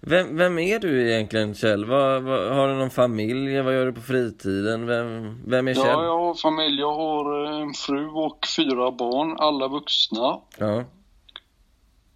Vem, 0.00 0.36
vem 0.36 0.58
är 0.58 0.78
du 0.78 1.10
egentligen 1.12 1.54
Kjell? 1.54 1.84
Vad, 1.84 2.22
vad, 2.22 2.52
har 2.56 2.68
du 2.68 2.74
någon 2.74 2.90
familj? 2.90 3.60
Vad 3.60 3.74
gör 3.74 3.86
du 3.86 3.92
på 3.92 4.00
fritiden? 4.00 4.86
Vem, 4.86 5.38
vem 5.46 5.68
är 5.68 5.74
Kjell? 5.74 5.86
Ja, 5.86 6.04
jag 6.04 6.18
har 6.18 6.34
familj, 6.34 6.80
jag 6.80 6.94
har 6.94 7.44
eh, 7.54 7.60
en 7.60 7.74
fru 7.74 8.08
och 8.08 8.46
fyra 8.56 8.90
barn, 8.90 9.36
alla 9.38 9.68
vuxna. 9.68 10.40
Ja. 10.58 10.84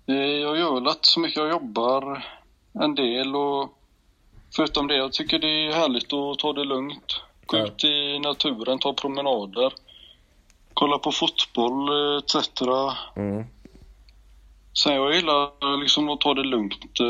Eh, 0.06 0.14
Jag 0.16 0.58
gör 0.58 0.74
väl 0.74 0.82
inte 0.88 0.98
så 1.08 1.20
mycket, 1.20 1.36
jag 1.36 1.50
jobbar 1.50 2.26
en 2.72 2.94
del 2.94 3.36
och 3.36 3.68
förutom 4.56 4.86
det, 4.86 4.96
jag 4.96 5.12
tycker 5.12 5.38
det 5.38 5.66
är 5.66 5.72
härligt 5.72 6.12
att 6.12 6.38
ta 6.38 6.52
det 6.52 6.64
lugnt. 6.64 7.20
Gå 7.46 7.56
Ja. 7.56 7.64
ut 7.66 7.84
i 7.84 8.18
naturen, 8.18 8.78
ta 8.78 8.92
promenader, 8.92 9.72
kolla 10.74 10.98
på 10.98 11.12
fotboll 11.12 11.88
eh, 11.88 12.18
etc. 12.18 12.50
Mm. 13.16 13.44
Sen 14.82 14.94
jag 14.94 15.14
gillar 15.14 15.80
liksom 15.80 16.08
att 16.08 16.20
ta 16.20 16.34
det 16.34 16.42
lugnt. 16.44 17.00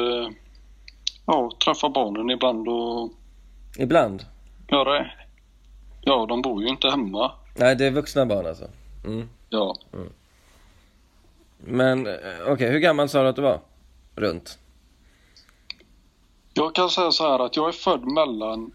Ja, 1.26 1.50
träffa 1.64 1.88
barnen 1.88 2.30
ibland 2.30 2.68
och 2.68 3.12
Ibland? 3.78 4.26
göra 4.68 4.92
det. 4.92 5.10
Ja, 6.00 6.26
de 6.26 6.42
bor 6.42 6.62
ju 6.62 6.68
inte 6.68 6.88
hemma. 6.88 7.32
Nej, 7.56 7.76
det 7.76 7.86
är 7.86 7.90
vuxna 7.90 8.26
barn 8.26 8.46
alltså? 8.46 8.68
Mm. 9.04 9.28
Ja. 9.48 9.76
Men 11.58 12.06
eh, 12.06 12.14
okej, 12.46 12.70
hur 12.70 12.78
gammal 12.78 13.08
sa 13.08 13.22
du 13.22 13.28
att 13.28 13.36
du 13.36 13.42
var? 13.42 13.60
Runt? 14.16 14.58
Jag 16.54 16.74
kan 16.74 16.90
säga 16.90 17.10
så 17.10 17.28
här 17.30 17.38
att 17.38 17.56
jag 17.56 17.68
är 17.68 17.72
född 17.72 18.04
mellan 18.04 18.72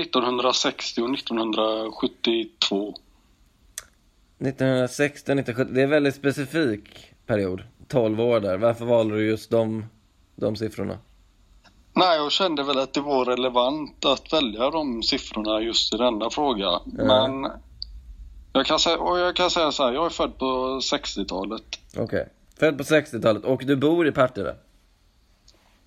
1960 0.00 1.02
och 1.02 1.14
1972. 1.14 2.94
1960, 4.38 5.32
1970, 5.32 5.74
det 5.74 5.80
är 5.80 5.84
en 5.84 5.90
väldigt 5.90 6.14
specifik 6.14 7.12
period. 7.26 7.62
12 7.88 8.20
år 8.20 8.40
där. 8.40 8.58
Varför 8.58 8.84
valde 8.84 9.16
du 9.16 9.26
just 9.26 9.50
de, 9.50 9.84
de 10.36 10.56
siffrorna? 10.56 10.98
Nej, 11.98 12.16
jag 12.16 12.32
kände 12.32 12.62
väl 12.62 12.78
att 12.78 12.92
det 12.94 13.00
var 13.00 13.24
relevant 13.24 14.04
att 14.04 14.32
välja 14.32 14.70
de 14.70 15.02
siffrorna 15.02 15.60
just 15.60 15.94
i 15.94 15.96
denna 15.96 16.30
fråga. 16.30 16.80
Men 16.84 17.50
jag 18.52 18.66
kan, 18.66 18.78
säga, 18.78 18.98
och 18.98 19.18
jag 19.18 19.36
kan 19.36 19.50
säga 19.50 19.72
så 19.72 19.84
här, 19.84 19.92
jag 19.92 20.06
är 20.06 20.10
född 20.10 20.38
på 20.38 20.78
60-talet. 20.78 21.62
Okej. 21.96 22.28
Född 22.58 22.78
på 22.78 22.84
60-talet 22.84 23.44
och 23.44 23.62
du 23.64 23.76
bor 23.76 24.08
i 24.08 24.12
Partille? 24.12 24.54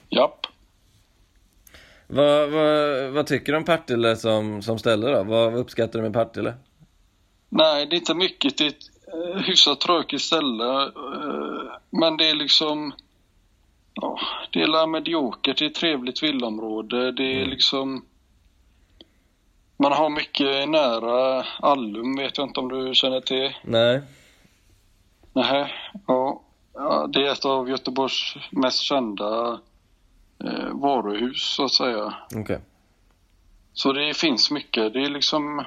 Japp. 0.09 0.47
Vad, 2.07 2.49
vad, 2.49 3.09
vad 3.11 3.27
tycker 3.27 3.51
du 3.51 3.57
om 3.57 3.63
Partille 3.63 4.15
som, 4.15 4.61
som 4.61 4.79
ställe 4.79 5.11
då? 5.11 5.23
Vad 5.23 5.55
uppskattar 5.55 5.99
du 5.99 6.03
med 6.03 6.13
Partille? 6.13 6.53
Nej, 7.49 7.85
det 7.85 7.95
är 7.95 7.97
inte 7.97 8.13
mycket. 8.13 8.57
Det 8.57 8.63
är 8.63 8.67
ett 8.67 9.35
eh, 9.35 9.41
hyfsat 9.41 9.79
tråkigt 9.79 10.21
ställe. 10.21 10.83
eh, 10.83 11.71
Men 11.89 12.17
det 12.17 12.29
är 12.29 12.35
liksom... 12.35 12.93
Ja, 13.93 14.19
det 14.51 14.61
är 14.61 14.87
mediokert. 14.87 15.57
Det 15.57 15.65
är 15.65 15.69
ett 15.69 15.75
trevligt 15.75 16.23
villaområde. 16.23 17.11
Det 17.11 17.41
är 17.41 17.45
liksom... 17.45 18.05
Man 19.77 19.91
har 19.91 20.09
mycket 20.09 20.69
nära 20.69 21.45
Allum, 21.59 22.15
vet 22.15 22.37
jag 22.37 22.47
inte 22.47 22.59
om 22.59 22.69
du 22.69 22.95
känner 22.95 23.21
till? 23.21 23.55
Nej. 23.63 24.01
Nej, 25.33 25.73
ja. 26.07 26.41
ja. 26.73 27.07
Det 27.13 27.27
är 27.27 27.31
ett 27.31 27.45
av 27.45 27.69
Göteborgs 27.69 28.35
mest 28.51 28.81
kända 28.81 29.59
eh, 30.43 30.69
varuhus, 30.71 31.55
så 31.55 31.65
att 31.65 31.71
säga. 31.71 32.13
Okej. 32.25 32.41
Okay. 32.41 32.59
Så 33.73 33.93
det 33.93 34.17
finns 34.17 34.51
mycket. 34.51 34.93
Det 34.93 34.99
är 34.99 35.09
liksom 35.09 35.65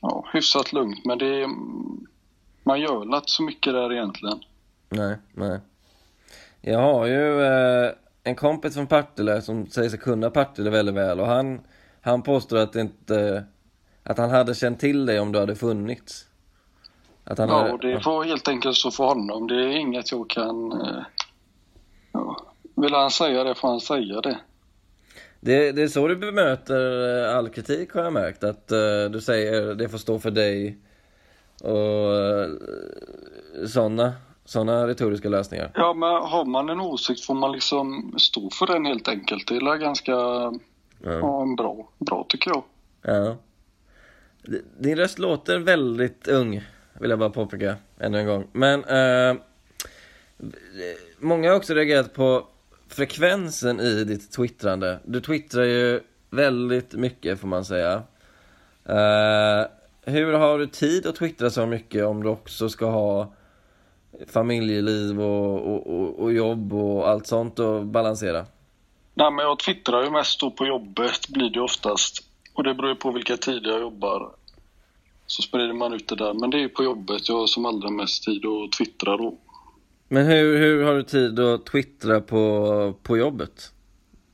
ja, 0.00 0.24
hyfsat 0.32 0.72
lugnt, 0.72 1.04
men 1.04 1.18
det 1.18 1.42
är, 1.42 1.48
man 2.62 2.80
gör 2.80 3.02
inte 3.02 3.30
så 3.30 3.42
mycket 3.42 3.72
där 3.72 3.92
egentligen. 3.92 4.40
Nej, 4.88 5.16
nej. 5.32 5.60
Jag 6.66 6.78
har 6.78 7.06
ju 7.06 7.42
eh, 7.42 7.92
en 8.22 8.34
kompis 8.34 8.74
från 8.74 8.86
Partille 8.86 9.42
som 9.42 9.66
säger 9.66 9.88
sig 9.88 9.98
kunna 9.98 10.30
Partille 10.30 10.70
väldigt 10.70 10.94
väl 10.94 11.20
och 11.20 11.26
han, 11.26 11.60
han 12.00 12.22
påstår 12.22 12.56
att, 12.56 12.76
inte, 12.76 13.44
att 14.02 14.18
han 14.18 14.30
hade 14.30 14.54
känt 14.54 14.80
till 14.80 15.06
dig 15.06 15.20
om 15.20 15.32
du 15.32 15.38
hade 15.38 15.54
funnits. 15.54 16.26
Att 17.24 17.38
han 17.38 17.48
ja, 17.48 17.58
hade... 17.58 17.92
det 17.92 18.00
får 18.00 18.24
helt 18.24 18.48
enkelt 18.48 18.76
stå 18.76 18.90
för 18.90 19.04
honom. 19.04 19.46
Det 19.46 19.54
är 19.54 19.68
inget 19.68 20.12
jag 20.12 20.30
kan... 20.30 20.72
Eh, 20.72 21.02
ja. 22.12 22.46
Vill 22.76 22.94
han 22.94 23.10
säga 23.10 23.44
det 23.44 23.54
får 23.54 23.68
han 23.68 23.80
säga 23.80 24.20
det. 24.20 24.38
Det, 25.40 25.72
det 25.72 25.82
är 25.82 25.88
så 25.88 26.08
du 26.08 26.16
bemöter 26.16 27.24
eh, 27.28 27.36
all 27.36 27.48
kritik 27.48 27.92
har 27.92 28.02
jag 28.02 28.12
märkt. 28.12 28.44
Att 28.44 28.72
uh, 28.72 29.10
du 29.10 29.20
säger 29.20 29.74
det 29.74 29.88
får 29.88 29.98
stå 29.98 30.18
för 30.18 30.30
dig 30.30 30.78
och 31.62 32.12
uh, 32.12 33.66
sådana 33.66 34.12
såna 34.44 34.86
retoriska 34.86 35.28
lösningar. 35.28 35.70
Ja, 35.74 35.94
men 35.94 36.08
har 36.08 36.44
man 36.44 36.68
en 36.68 36.80
åsikt 36.80 37.24
får 37.24 37.34
man 37.34 37.52
liksom 37.52 38.14
stå 38.18 38.50
för 38.50 38.66
den 38.66 38.84
helt 38.84 39.08
enkelt. 39.08 39.48
Det 39.48 39.56
är 39.56 39.76
ganska 39.76 40.12
ja. 41.02 41.46
Bra, 41.56 41.88
bra 41.98 42.26
tycker 42.28 42.50
jag. 42.50 42.62
Ja. 43.02 43.36
Din 44.78 44.96
röst 44.96 45.18
låter 45.18 45.58
väldigt 45.58 46.28
ung, 46.28 46.62
vill 47.00 47.10
jag 47.10 47.18
bara 47.18 47.30
påpeka 47.30 47.76
ännu 47.98 48.18
en 48.18 48.26
gång. 48.26 48.46
Men 48.52 48.84
uh, 48.84 49.40
många 51.18 51.50
har 51.50 51.56
också 51.56 51.74
reagerat 51.74 52.14
på 52.14 52.46
frekvensen 52.88 53.80
i 53.80 54.04
ditt 54.04 54.32
twittrande. 54.32 54.98
Du 55.04 55.20
twittrar 55.20 55.64
ju 55.64 56.00
väldigt 56.30 56.92
mycket 56.92 57.40
får 57.40 57.48
man 57.48 57.64
säga. 57.64 58.02
Uh, 58.88 59.66
hur 60.02 60.32
har 60.32 60.58
du 60.58 60.66
tid 60.66 61.06
att 61.06 61.16
twittra 61.16 61.50
så 61.50 61.66
mycket 61.66 62.04
om 62.04 62.22
du 62.22 62.28
också 62.28 62.68
ska 62.68 62.86
ha 62.86 63.34
familjeliv 64.26 65.20
och, 65.20 65.74
och, 65.74 65.86
och, 65.86 66.18
och 66.18 66.32
jobb 66.32 66.72
och 66.72 67.08
allt 67.08 67.26
sånt 67.26 67.58
att 67.58 67.86
balansera? 67.86 68.46
Nej, 69.14 69.30
men 69.30 69.44
jag 69.44 69.58
twittrar 69.58 70.04
ju 70.04 70.10
mest 70.10 70.40
då 70.40 70.50
på 70.50 70.66
jobbet 70.66 71.28
blir 71.28 71.50
det 71.50 71.60
oftast. 71.60 72.24
Och 72.54 72.64
det 72.64 72.74
beror 72.74 72.88
ju 72.90 72.96
på 72.96 73.10
vilka 73.10 73.36
tider 73.36 73.70
jag 73.70 73.80
jobbar. 73.80 74.30
Så 75.26 75.42
sprider 75.42 75.72
man 75.72 75.92
ut 75.92 76.08
det 76.08 76.16
där. 76.16 76.34
Men 76.34 76.50
det 76.50 76.56
är 76.56 76.60
ju 76.60 76.68
på 76.68 76.84
jobbet 76.84 77.28
jag 77.28 77.36
har 77.36 77.46
som 77.46 77.66
allra 77.66 77.90
mest 77.90 78.24
tid 78.24 78.46
att 78.46 78.72
twittra 78.72 79.16
då. 79.16 79.38
Men 80.08 80.26
hur, 80.26 80.58
hur 80.58 80.84
har 80.84 80.94
du 80.94 81.02
tid 81.02 81.40
att 81.40 81.66
twittra 81.66 82.20
på, 82.20 82.94
på 83.02 83.16
jobbet? 83.16 83.70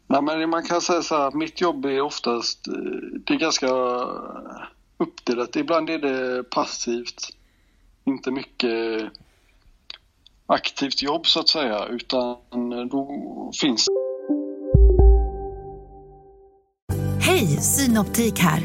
Nej, 0.07 0.23
men 0.23 0.51
man 0.51 0.63
kan 0.63 0.81
säga 0.81 1.03
så 1.03 1.17
här, 1.17 1.31
mitt 1.31 1.61
jobb 1.61 1.85
är 1.85 2.01
oftast, 2.01 2.69
eh, 2.69 2.75
det 3.27 3.35
är 3.35 3.39
ganska 3.39 3.69
uppdelat. 4.97 5.57
Ibland 5.57 5.91
är 5.91 5.99
det 5.99 6.51
passivt, 6.51 7.29
inte 8.05 8.31
mycket 8.31 9.03
aktivt 10.50 11.02
jobb 11.02 11.26
så 11.26 11.40
att 11.40 11.49
säga, 11.49 11.87
utan 11.87 12.37
då 12.90 13.09
finns 13.61 13.87
Hej, 17.21 17.47
Synoptik 17.47 18.38
här. 18.38 18.62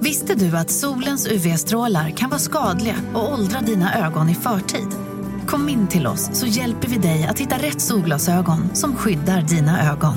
Visste 0.00 0.34
du 0.34 0.56
att 0.56 0.70
solens 0.70 1.26
UV-strålar 1.26 2.10
kan 2.10 2.30
vara 2.30 2.40
skadliga 2.40 2.96
och 3.14 3.32
åldra 3.32 3.60
dina 3.60 4.06
ögon 4.06 4.28
i 4.28 4.34
förtid? 4.34 4.88
Kom 5.46 5.68
in 5.68 5.88
till 5.88 6.06
oss 6.06 6.30
så 6.32 6.46
hjälper 6.46 6.88
vi 6.88 6.98
dig 6.98 7.24
att 7.24 7.38
hitta 7.38 7.56
rätt 7.56 7.80
solglasögon 7.80 8.74
som 8.74 8.96
skyddar 8.96 9.42
dina 9.42 9.92
ögon. 9.92 10.14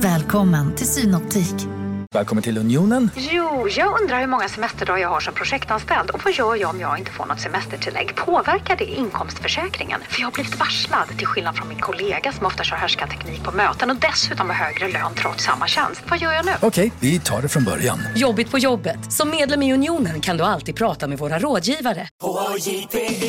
Välkommen 0.00 0.76
till 0.76 0.86
Synoptik. 0.86 1.77
Välkommen 2.14 2.42
till 2.42 2.58
Unionen. 2.58 3.10
Jo, 3.16 3.68
jag 3.76 4.00
undrar 4.00 4.20
hur 4.20 4.26
många 4.26 4.48
semesterdagar 4.48 4.98
jag 4.98 5.08
har 5.08 5.20
som 5.20 5.34
projektanställd 5.34 6.10
och 6.10 6.20
vad 6.24 6.34
gör 6.34 6.56
jag 6.56 6.70
om 6.70 6.80
jag 6.80 6.98
inte 6.98 7.10
får 7.10 7.26
något 7.26 7.40
semestertillägg? 7.40 8.14
Påverkar 8.16 8.76
det 8.76 8.84
inkomstförsäkringen? 8.84 10.00
För 10.08 10.20
jag 10.20 10.26
har 10.26 10.32
blivit 10.32 10.58
varslad, 10.58 11.08
till 11.18 11.26
skillnad 11.26 11.56
från 11.56 11.68
min 11.68 11.78
kollega 11.78 12.32
som 12.32 12.46
ofta 12.46 12.64
kör 12.64 13.06
teknik 13.06 13.42
på 13.42 13.52
möten 13.52 13.90
och 13.90 13.96
dessutom 13.96 14.50
har 14.50 14.56
högre 14.56 14.88
lön 14.88 15.14
trots 15.16 15.44
samma 15.44 15.66
tjänst. 15.66 16.02
Vad 16.08 16.18
gör 16.18 16.32
jag 16.32 16.46
nu? 16.46 16.52
Okej, 16.60 16.92
vi 17.00 17.20
tar 17.20 17.42
det 17.42 17.48
från 17.48 17.64
början. 17.64 17.98
Jobbigt 18.16 18.50
på 18.50 18.58
jobbet. 18.58 19.12
Som 19.12 19.30
medlem 19.30 19.62
i 19.62 19.72
Unionen 19.72 20.20
kan 20.20 20.36
du 20.36 20.44
alltid 20.44 20.76
prata 20.76 21.06
med 21.06 21.18
våra 21.18 21.38
rådgivare. 21.38 22.08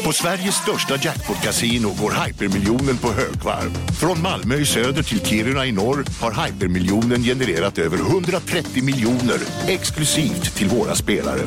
På 0.06 0.14
Sveriges 0.14 0.56
största 0.56 0.96
jackpot-kasino 0.96 1.90
går 2.02 2.26
hypermiljonen 2.26 2.98
på 2.98 3.08
högvarv. 3.08 3.72
Från 4.00 4.22
Malmö 4.22 4.56
i 4.56 4.66
söder 4.66 5.04
till 5.04 5.26
Kiruna 5.26 5.66
i 5.66 5.72
norr 5.72 6.06
har 6.22 6.46
hypermiljonen 6.46 7.24
genererat 7.24 7.78
över 7.78 7.98
130 7.98 8.69
30 8.70 8.86
miljoner 8.86 9.40
exklusivt 9.68 10.56
till 10.58 10.68
våra 10.68 10.96
spelare. 10.96 11.42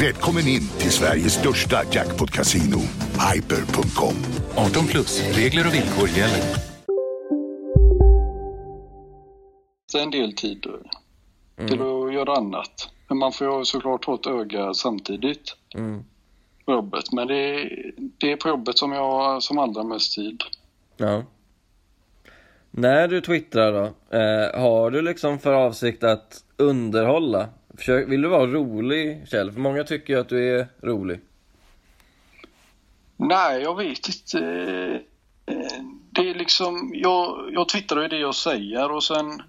Välkommen 0.00 0.48
in 0.48 0.68
till 0.78 0.90
Sveriges 0.90 1.34
största 1.34 1.82
jackpot-casino, 1.90 2.80
hyper.com. 3.34 4.14
18 4.56 4.86
plus, 4.86 5.36
regler 5.36 5.66
och 5.66 5.74
villkor 5.74 6.08
gäller. 6.08 6.42
En 9.96 10.10
del 10.10 10.32
tid 10.32 10.66
mm. 10.66 11.68
till 11.68 11.80
att 11.80 12.14
göra 12.14 12.36
annat. 12.36 12.88
Men 13.08 13.18
man 13.18 13.32
får 13.32 13.58
ju 13.58 13.64
såklart 13.64 14.04
ha 14.04 14.14
ett 14.14 14.26
öga 14.26 14.74
samtidigt 14.74 15.56
mm. 15.74 16.04
på 16.64 16.72
jobbet. 16.72 17.12
Men 17.12 17.28
det 17.28 17.36
är, 17.36 17.92
det 17.96 18.32
är 18.32 18.36
på 18.36 18.48
jobbet 18.48 18.78
som 18.78 18.92
jag 18.92 19.10
har 19.10 19.40
som 19.40 19.58
allra 19.58 19.82
mest 19.84 20.14
tid. 20.14 20.42
Ja. 20.96 21.22
När 22.76 23.08
du 23.08 23.20
twittrar 23.20 23.72
då, 23.72 23.84
eh, 24.18 24.60
har 24.60 24.90
du 24.90 25.02
liksom 25.02 25.38
för 25.38 25.52
avsikt 25.52 26.04
att 26.04 26.44
underhålla? 26.56 27.48
Försök, 27.76 28.08
vill 28.08 28.22
du 28.22 28.28
vara 28.28 28.46
rolig 28.46 29.28
Kjell? 29.28 29.52
För 29.52 29.60
många 29.60 29.84
tycker 29.84 30.14
ju 30.14 30.20
att 30.20 30.28
du 30.28 30.58
är 30.58 30.66
rolig. 30.82 31.20
Nej, 33.16 33.62
jag 33.62 33.76
vet 33.76 34.08
inte. 34.08 34.40
Det 36.10 36.30
är 36.30 36.34
liksom, 36.34 36.92
jag, 36.94 37.48
jag 37.52 37.68
twittrar 37.68 38.02
ju 38.02 38.08
det 38.08 38.18
jag 38.18 38.34
säger 38.34 38.90
och 38.90 39.04
sen 39.04 39.42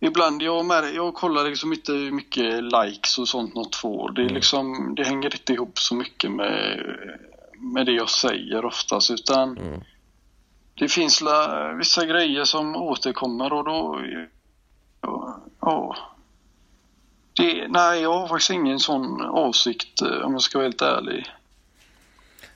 Ibland, 0.00 0.42
jag, 0.42 0.66
med, 0.66 0.94
jag 0.94 1.14
kollar 1.14 1.44
liksom 1.44 1.72
inte 1.72 1.92
hur 1.92 2.12
mycket 2.12 2.62
likes 2.62 3.18
och 3.18 3.28
sånt 3.28 3.54
något 3.54 3.76
får. 3.76 4.12
Det, 4.12 4.20
är 4.20 4.24
mm. 4.24 4.34
liksom, 4.34 4.94
det 4.96 5.04
hänger 5.04 5.34
inte 5.34 5.52
ihop 5.52 5.78
så 5.78 5.94
mycket 5.94 6.30
med, 6.30 6.82
med 7.58 7.86
det 7.86 7.92
jag 7.92 8.08
säger 8.08 8.64
oftast 8.64 9.10
utan 9.10 9.58
mm. 9.58 9.80
Det 10.78 10.88
finns 10.88 11.20
la, 11.20 11.72
vissa 11.78 12.06
grejer 12.06 12.44
som 12.44 12.76
återkommer 12.76 13.52
och 13.52 13.64
då 13.64 14.00
Ja. 15.60 15.96
Det, 17.36 17.68
nej, 17.68 18.02
jag 18.02 18.12
har 18.12 18.28
faktiskt 18.28 18.50
ingen 18.50 18.78
sån 18.78 19.20
åsikt 19.20 20.02
eh, 20.02 20.26
om 20.26 20.32
jag 20.32 20.42
ska 20.42 20.58
vara 20.58 20.66
helt 20.66 20.82
ärlig. 20.82 21.26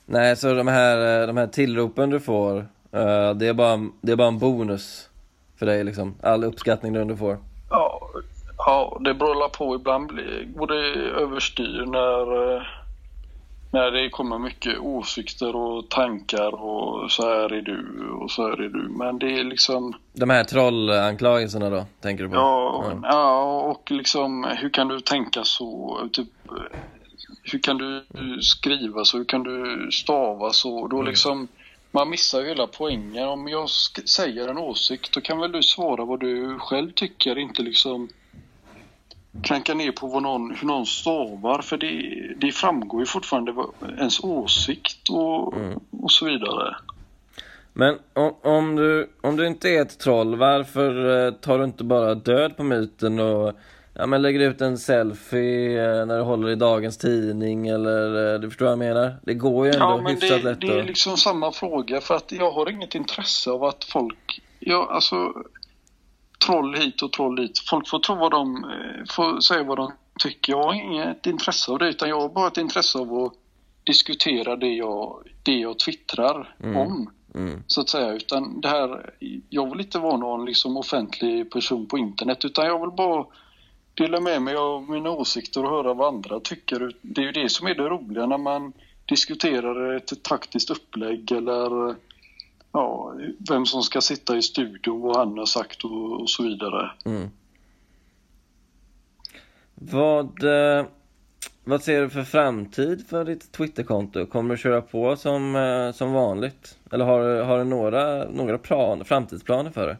Nej, 0.06 0.36
så 0.36 0.54
de 0.54 0.68
här, 0.68 1.20
eh, 1.20 1.26
de 1.26 1.36
här 1.36 1.46
tillropen 1.46 2.10
du 2.10 2.20
får, 2.20 2.56
uh, 2.56 3.34
det, 3.34 3.46
är 3.46 3.52
bara, 3.52 3.88
det 4.00 4.12
är 4.12 4.16
bara 4.16 4.28
en 4.28 4.38
bonus 4.38 5.08
för 5.58 5.66
dig 5.66 5.84
liksom? 5.84 6.14
All 6.22 6.44
uppskattning 6.44 7.08
du 7.08 7.16
får? 7.16 7.38
Ja, 7.70 8.10
ja 8.58 8.98
det 9.00 9.14
beror 9.14 9.48
på. 9.48 9.74
Ibland 9.74 10.10
går 10.46 10.66
det 10.66 11.00
överstyr 11.22 11.84
när 11.86 12.79
när 13.70 13.90
det 13.90 14.10
kommer 14.10 14.38
mycket 14.38 14.78
åsikter 14.78 15.56
och 15.56 15.88
tankar 15.88 16.54
och 16.54 17.12
så 17.12 17.22
här 17.22 17.52
är 17.52 17.62
du 17.62 18.10
och 18.10 18.30
så 18.30 18.42
här 18.42 18.62
är 18.62 18.68
du. 18.68 18.88
Men 18.88 19.18
det 19.18 19.38
är 19.38 19.44
liksom... 19.44 19.94
De 20.12 20.30
här 20.30 20.44
trollanklagelserna 20.44 21.70
då, 21.70 21.86
tänker 22.00 22.24
du 22.24 22.30
på? 22.30 22.36
Ja, 22.36 22.84
ja. 22.90 23.00
ja 23.02 23.62
och 23.62 23.90
liksom 23.90 24.44
hur 24.44 24.70
kan 24.70 24.88
du 24.88 25.00
tänka 25.00 25.44
så? 25.44 25.98
Typ, 26.12 26.28
hur 27.42 27.58
kan 27.58 27.78
du 27.78 28.04
skriva 28.42 29.04
så? 29.04 29.18
Hur 29.18 29.24
kan 29.24 29.42
du 29.42 29.88
stava 29.92 30.52
så? 30.52 30.86
Då 30.86 30.96
mm. 30.96 31.08
liksom, 31.08 31.48
man 31.90 32.10
missar 32.10 32.40
ju 32.40 32.48
hela 32.48 32.66
poängen. 32.66 33.28
Om 33.28 33.48
jag 33.48 33.70
säger 34.16 34.48
en 34.48 34.58
åsikt 34.58 35.12
då 35.12 35.20
kan 35.20 35.40
väl 35.40 35.52
du 35.52 35.62
svara 35.62 36.04
vad 36.04 36.20
du 36.20 36.58
själv 36.58 36.92
tycker, 36.92 37.38
inte 37.38 37.62
liksom 37.62 38.08
klanka 39.42 39.74
ner 39.74 39.92
på 39.92 40.06
vad 40.06 40.22
någon, 40.22 40.54
hur 40.60 40.66
någon 40.66 40.86
stavar 40.86 41.62
för 41.62 41.76
det, 41.76 42.34
det 42.36 42.52
framgår 42.52 43.00
ju 43.00 43.06
fortfarande 43.06 43.54
ens 43.98 44.24
åsikt 44.24 45.08
och, 45.10 45.56
mm. 45.56 45.80
och 45.90 46.12
så 46.12 46.24
vidare. 46.24 46.76
Men 47.72 47.98
om, 48.12 48.34
om, 48.42 48.76
du, 48.76 49.10
om 49.20 49.36
du 49.36 49.46
inte 49.46 49.68
är 49.68 49.82
ett 49.82 49.98
troll, 49.98 50.36
varför 50.36 51.26
eh, 51.26 51.32
tar 51.32 51.58
du 51.58 51.64
inte 51.64 51.84
bara 51.84 52.14
död 52.14 52.56
på 52.56 52.62
myten 52.62 53.20
och 53.20 53.52
ja, 53.94 54.06
men 54.06 54.22
lägger 54.22 54.40
ut 54.40 54.60
en 54.60 54.78
selfie 54.78 56.00
eh, 56.00 56.06
när 56.06 56.16
du 56.16 56.22
håller 56.22 56.48
i 56.48 56.54
dagens 56.54 56.98
tidning 56.98 57.68
eller 57.68 58.34
eh, 58.34 58.40
du 58.40 58.48
förstår 58.48 58.64
vad 58.66 58.72
jag 58.72 58.78
menar? 58.78 59.16
Det 59.22 59.34
går 59.34 59.66
ju 59.66 59.72
ändå 59.72 59.84
ja, 59.84 59.96
men 59.96 60.12
hyfsat 60.12 60.42
det, 60.42 60.50
lätt. 60.50 60.60
Det 60.60 60.78
är 60.78 60.82
liksom 60.82 61.16
samma 61.16 61.52
fråga 61.52 62.00
för 62.00 62.14
att 62.14 62.32
jag 62.32 62.50
har 62.50 62.70
inget 62.70 62.94
intresse 62.94 63.50
av 63.50 63.64
att 63.64 63.84
folk, 63.84 64.42
jag, 64.58 64.90
alltså 64.90 65.32
troll 66.46 66.74
hit 66.74 67.02
och 67.02 67.12
troll 67.12 67.36
dit. 67.36 67.58
Folk 67.70 67.88
får 67.88 67.98
tro 67.98 68.14
vad 68.14 68.30
de, 68.30 68.64
eh, 68.64 69.04
får 69.10 69.40
säga 69.40 69.62
vad 69.62 69.78
de 69.78 69.92
tycker 70.18 70.52
jag 70.52 70.62
har 70.62 70.74
inget 70.74 71.26
intresse 71.26 71.72
av 71.72 71.78
det 71.78 71.88
utan 71.88 72.08
jag 72.08 72.20
har 72.20 72.28
bara 72.28 72.46
ett 72.46 72.56
intresse 72.56 72.98
av 72.98 73.14
att 73.14 73.32
diskutera 73.84 74.56
det 74.56 74.74
jag, 74.74 75.22
det 75.42 75.54
jag 75.54 75.78
twittrar 75.78 76.54
Mm. 76.62 76.76
om. 76.76 77.10
Mm. 77.34 77.62
Så 77.66 77.80
att 77.80 77.88
säga. 77.88 78.12
Utan 78.12 78.60
det 78.60 78.68
här, 78.68 79.10
jag 79.48 79.70
vill 79.70 79.80
inte 79.80 79.98
vara 79.98 80.16
någon 80.16 80.44
liksom 80.44 80.76
offentlig 80.76 81.50
person 81.50 81.86
på 81.86 81.98
internet 81.98 82.44
utan 82.44 82.66
jag 82.66 82.80
vill 82.80 82.96
bara 82.96 83.24
dela 83.94 84.20
med 84.20 84.42
mig 84.42 84.56
av 84.56 84.90
mina 84.90 85.10
åsikter 85.10 85.64
och 85.64 85.70
höra 85.70 85.94
vad 85.94 86.14
andra 86.14 86.40
tycker. 86.40 86.92
Det 87.02 87.20
är 87.20 87.26
ju 87.26 87.32
det 87.32 87.48
som 87.48 87.66
är 87.66 87.74
det 87.74 87.88
roliga 87.88 88.26
när 88.26 88.38
man 88.38 88.72
diskuterar 89.06 89.96
ett 89.96 90.22
taktiskt 90.22 90.70
upplägg 90.70 91.32
eller 91.32 91.94
ja, 92.72 93.14
vem 93.50 93.66
som 93.66 93.82
ska 93.82 94.00
sitta 94.00 94.36
i 94.36 94.42
studion, 94.42 95.00
vad 95.00 95.16
han 95.16 95.38
har 95.38 95.46
sagt 95.46 95.84
och, 95.84 96.20
och 96.20 96.30
så 96.30 96.42
vidare. 96.42 96.90
Mm. 97.04 97.30
Vad, 99.74 100.44
eh, 100.44 100.84
vad 101.64 101.82
ser 101.82 102.00
du 102.00 102.10
för 102.10 102.22
framtid 102.22 103.06
för 103.08 103.24
ditt 103.24 103.52
Twitterkonto? 103.52 104.26
Kommer 104.26 104.54
du 104.54 104.58
köra 104.58 104.82
på 104.82 105.16
som, 105.16 105.56
eh, 105.56 105.92
som 105.92 106.12
vanligt? 106.12 106.78
Eller 106.90 107.04
har, 107.04 107.42
har 107.42 107.58
du 107.58 107.64
några, 107.64 108.24
några 108.30 108.58
plan, 108.58 109.04
framtidsplaner 109.04 109.70
för 109.70 109.86
det? 109.86 109.96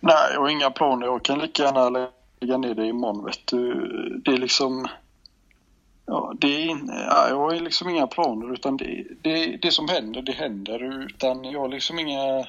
Nej, 0.00 0.30
jag 0.34 0.40
har 0.40 0.48
inga 0.48 0.70
planer. 0.70 1.06
Jag 1.06 1.22
kan 1.22 1.38
lika 1.38 1.62
gärna 1.62 2.08
lägga 2.40 2.56
ner 2.56 2.74
det 2.74 2.86
imorgon 2.86 3.24
vet 3.24 3.46
du. 3.46 3.74
Det 4.24 4.30
är 4.30 4.38
liksom... 4.38 4.88
Ja, 6.06 6.34
det 6.38 6.64
är 6.64 6.78
ja, 6.88 7.28
jag 7.28 7.36
har 7.36 7.60
liksom 7.60 7.88
inga 7.88 8.06
planer 8.06 8.52
utan 8.52 8.76
det, 8.76 9.04
det, 9.22 9.56
det 9.56 9.70
som 9.70 9.88
händer, 9.88 10.22
det 10.22 10.32
händer. 10.32 11.04
Utan 11.06 11.44
jag 11.44 11.60
har 11.60 11.68
liksom 11.68 11.98
inga 11.98 12.46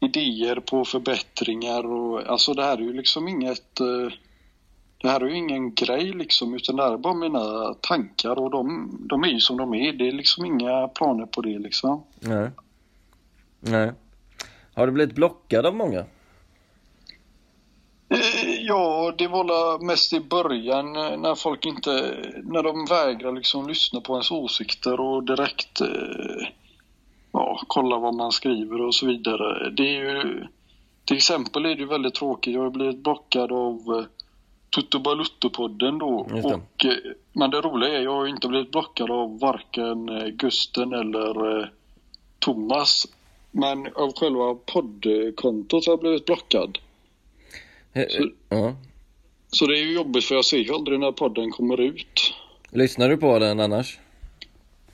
idéer 0.00 0.60
på 0.60 0.84
förbättringar 0.84 1.86
och 1.86 2.26
alltså 2.26 2.54
det 2.54 2.62
här 2.64 2.76
är 2.76 2.82
ju 2.82 2.92
liksom 2.92 3.28
inget... 3.28 3.80
eh, 3.80 4.12
Det 5.02 5.08
här 5.08 5.20
är 5.20 5.26
ju 5.26 5.36
ingen 5.36 5.74
grej 5.74 6.12
liksom 6.12 6.54
utan 6.54 6.76
det 6.76 6.82
här 6.82 6.92
är 6.92 6.98
bara 6.98 7.14
mina 7.14 7.74
tankar 7.74 8.38
och 8.38 8.50
de, 8.50 8.90
de 9.08 9.24
är 9.24 9.28
ju 9.28 9.40
som 9.40 9.56
de 9.56 9.74
är. 9.74 9.92
Det 9.92 10.08
är 10.08 10.12
liksom 10.12 10.44
inga 10.44 10.88
planer 10.88 11.26
på 11.26 11.40
det 11.40 11.58
liksom. 11.58 12.02
Nej. 12.20 12.50
Nej. 13.60 13.92
Har 14.74 14.86
du 14.86 14.92
blivit 14.92 15.14
blockad 15.14 15.66
av 15.66 15.74
många? 15.74 16.04
Ja, 18.70 19.14
det 19.18 19.28
var 19.28 19.78
mest 19.84 20.12
i 20.12 20.20
början 20.20 20.96
eh, 20.96 21.18
när 21.18 21.34
folk 21.34 21.66
inte, 21.66 21.90
när 22.42 22.62
de 22.62 22.86
vägrar 22.86 23.32
liksom 23.32 23.68
lyssna 23.68 24.00
på 24.00 24.12
ens 24.12 24.30
åsikter 24.30 25.00
och 25.00 25.24
direkt 25.24 25.80
eh, 25.80 26.48
ja, 27.32 27.62
kolla 27.66 27.98
vad 27.98 28.14
man 28.14 28.32
skriver 28.32 28.80
och 28.80 28.94
så 28.94 29.06
vidare. 29.06 29.70
Det 29.70 29.82
är 29.82 30.00
ju, 30.00 30.46
till 31.04 31.16
exempel 31.16 31.66
är 31.66 31.68
det 31.68 31.80
ju 31.80 31.86
väldigt 31.86 32.14
tråkigt, 32.14 32.54
jag 32.54 32.62
har 32.62 32.70
blivit 32.70 33.02
blockad 33.02 33.52
av 33.52 33.74
eh, 33.98 34.04
Tutto 34.74 34.98
Balutto-podden 34.98 35.98
då. 35.98 36.26
Det. 36.30 36.54
Och, 36.54 36.86
men 37.32 37.50
det 37.50 37.60
roliga 37.60 37.98
är, 37.98 38.02
jag 38.02 38.14
har 38.14 38.24
ju 38.24 38.30
inte 38.30 38.48
blivit 38.48 38.72
blockad 38.72 39.10
av 39.10 39.38
varken 39.38 40.10
Gusten 40.36 40.92
eller 40.92 41.58
eh, 41.58 41.66
Thomas. 42.38 43.06
Men 43.50 43.86
av 43.94 44.12
själva 44.12 44.54
poddkontot 44.54 45.86
har 45.86 45.92
jag 45.92 46.00
blivit 46.00 46.26
blockad. 46.26 46.78
Så, 47.94 48.30
ja. 48.48 48.76
Så 49.48 49.66
det 49.66 49.78
är 49.78 49.82
ju 49.82 49.92
jobbigt 49.92 50.24
för 50.24 50.34
jag 50.34 50.44
ser 50.44 50.58
ju 50.58 50.74
aldrig 50.74 51.00
när 51.00 51.12
podden 51.12 51.50
kommer 51.50 51.80
ut. 51.80 52.34
Lyssnar 52.70 53.08
du 53.08 53.16
på 53.16 53.38
den 53.38 53.60
annars? 53.60 53.98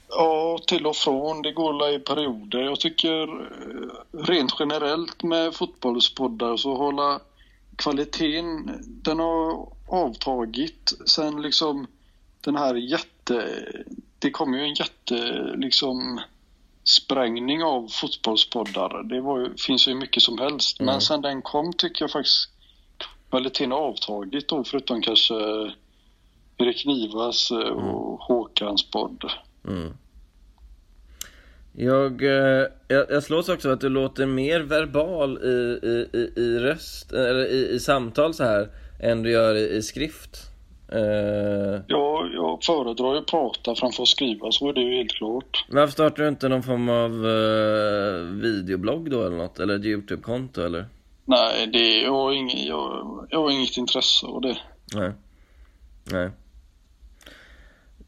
Ja, 0.09 0.59
till 0.67 0.87
och 0.87 0.97
från. 0.97 1.43
Det 1.43 1.53
går 1.53 1.95
i 1.95 1.99
perioder. 1.99 2.63
Jag 2.63 2.81
tycker 2.81 3.23
eh, 3.23 4.25
rent 4.25 4.53
generellt 4.59 5.23
med 5.23 5.55
fotbollspoddar 5.55 6.57
så 6.57 6.75
hålla 6.75 7.21
kvaliteten, 7.77 8.71
den 9.03 9.19
har 9.19 9.69
avtagit 9.89 10.93
sen 11.07 11.43
liksom 11.43 11.87
den 12.41 12.57
här 12.57 12.75
jätte... 12.75 13.49
Det 14.19 14.31
kom 14.31 14.55
ju 14.55 14.61
en 14.61 14.75
jätte 14.75 15.15
liksom 15.57 16.21
sprängning 16.85 17.63
av 17.63 17.89
fotbollspoddar. 17.89 19.03
Det 19.03 19.21
var 19.21 19.53
finns 19.59 19.89
ju 19.89 19.95
mycket 19.95 20.23
som 20.23 20.39
helst. 20.39 20.81
Mm. 20.81 20.93
Men 20.93 21.01
sen 21.01 21.21
den 21.21 21.43
kom 21.43 21.73
tycker 21.73 22.03
jag 22.03 22.11
faktiskt 22.11 22.51
kvaliteten 23.31 23.73
har 23.73 23.79
avtagit 23.79 24.49
då 24.49 24.65
förutom 24.65 25.03
kanske 25.03 25.35
Erik 26.59 26.87
Nivas 26.87 27.51
eh, 27.51 27.59
och 27.59 28.21
Håkans 28.21 28.91
podd. 28.91 29.25
Mm. 29.69 29.93
Jag, 31.79 32.23
eh, 32.23 32.67
jag, 32.89 33.07
jag 33.11 33.23
slås 33.23 33.49
också 33.49 33.69
av 33.69 33.75
att 33.75 33.81
du 33.81 33.89
låter 33.89 34.27
mer 34.27 34.61
verbal 34.61 35.39
i, 35.43 35.79
i, 35.83 36.09
i, 36.19 36.41
i 36.41 36.59
röst, 36.59 37.13
eller 37.13 37.47
i, 37.47 37.69
i 37.75 37.81
samtal 37.81 38.35
så 38.35 38.45
här 38.45 38.69
än 39.03 39.23
du 39.23 39.31
gör 39.31 39.55
i, 39.55 39.77
i 39.77 39.83
skrift. 39.83 40.37
Eh, 40.93 41.81
Jag, 41.87 42.33
jag 42.35 42.59
föredrar 42.63 43.13
ju 43.13 43.19
att 43.19 43.27
prata 43.27 43.75
framför 43.75 44.03
att 44.03 44.09
skriva, 44.09 44.53
så 44.53 44.69
är 44.69 44.73
det 44.73 44.81
ju 44.81 44.97
helt 44.97 45.13
klart. 45.13 45.65
varför 45.69 45.93
startar 45.93 46.23
du 46.23 46.29
inte 46.29 46.49
någon 46.49 46.63
form 46.63 46.89
av 46.89 47.27
eh, 47.27 48.41
videoblogg 48.43 49.11
då 49.11 49.27
eller 49.27 49.37
något? 49.37 49.61
Eller 49.61 49.77
ett 49.77 49.85
YouTube-konto 49.85 50.63
eller? 50.63 50.85
Nej, 51.29 51.67
det, 51.67 52.01
jag, 52.01 52.13
har 52.13 52.33
inget, 52.33 52.67
jag, 52.67 53.27
jag 53.31 53.43
har 53.43 53.51
inget 53.51 53.77
intresse 53.77 54.27
av 54.27 54.41
det. 54.41 54.59
Nej. 54.95 55.13
Nej. 56.05 56.31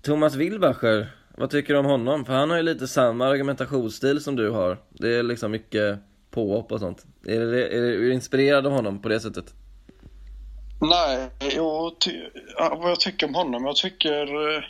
Thomas 0.02 0.34
Wilbacher, 0.34 1.06
vad 1.36 1.50
tycker 1.50 1.72
du 1.72 1.78
om 1.78 1.86
honom? 1.86 2.24
För 2.24 2.32
han 2.32 2.50
har 2.50 2.56
ju 2.56 2.62
lite 2.62 2.88
samma 2.88 3.26
argumentationsstil 3.26 4.20
som 4.20 4.36
du 4.36 4.50
har. 4.50 4.78
Det 4.88 5.14
är 5.14 5.22
liksom 5.22 5.50
mycket 5.50 5.98
påhopp 6.30 6.72
och 6.72 6.80
sånt. 6.80 7.06
Är, 7.26 7.40
det, 7.40 7.76
är 7.76 7.80
du 7.80 8.12
inspirerad 8.12 8.66
av 8.66 8.72
honom 8.72 9.02
på 9.02 9.08
det 9.08 9.20
sättet? 9.20 9.54
Nej, 10.80 11.30
jag, 11.54 11.92
vad 12.56 12.90
jag 12.90 13.00
tycker 13.00 13.26
om 13.26 13.34
honom? 13.34 13.64
Jag 13.64 13.76
tycker 13.76 14.54
eh, 14.56 14.62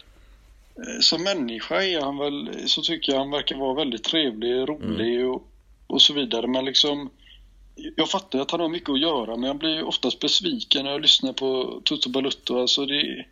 som 1.01 1.23
människa 1.23 1.83
är 1.83 2.01
han 2.01 2.19
väl, 2.19 2.69
så 2.69 2.83
tycker 2.83 3.13
jag 3.13 3.19
han 3.19 3.31
verkar 3.31 3.57
vara 3.57 3.75
väldigt 3.75 4.05
trevlig, 4.05 4.69
rolig 4.69 5.29
och, 5.29 5.49
och 5.87 6.03
så 6.03 6.15
vidare. 6.15 6.47
Men 6.47 6.65
liksom, 6.65 7.11
jag 7.97 8.11
fattar 8.11 8.39
att 8.39 8.51
han 8.51 8.61
har 8.61 8.69
mycket 8.69 8.91
att 8.91 9.01
göra 9.01 9.37
men 9.37 9.47
jag 9.47 9.59
blir 9.59 9.85
oftast 9.85 10.21
besviken 10.21 10.85
när 10.85 10.93
jag 10.93 11.01
lyssnar 11.01 11.33
på 11.33 11.81
Toto 11.85 12.11
Balutto. 12.11 12.61
Alltså 12.61 12.87
det, 12.87 13.25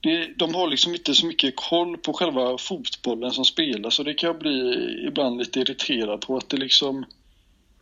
det, 0.00 0.38
de 0.38 0.54
har 0.54 0.68
liksom 0.68 0.94
inte 0.94 1.14
så 1.14 1.26
mycket 1.26 1.56
koll 1.56 1.96
på 1.96 2.12
själva 2.12 2.58
fotbollen 2.58 3.30
som 3.30 3.44
spelas 3.44 3.94
så 3.94 4.02
det 4.02 4.14
kan 4.14 4.26
jag 4.26 4.38
bli 4.38 4.86
ibland 5.06 5.38
lite 5.38 5.60
irriterad 5.60 6.20
på 6.20 6.36
att 6.36 6.48
det 6.48 6.56
liksom 6.56 7.04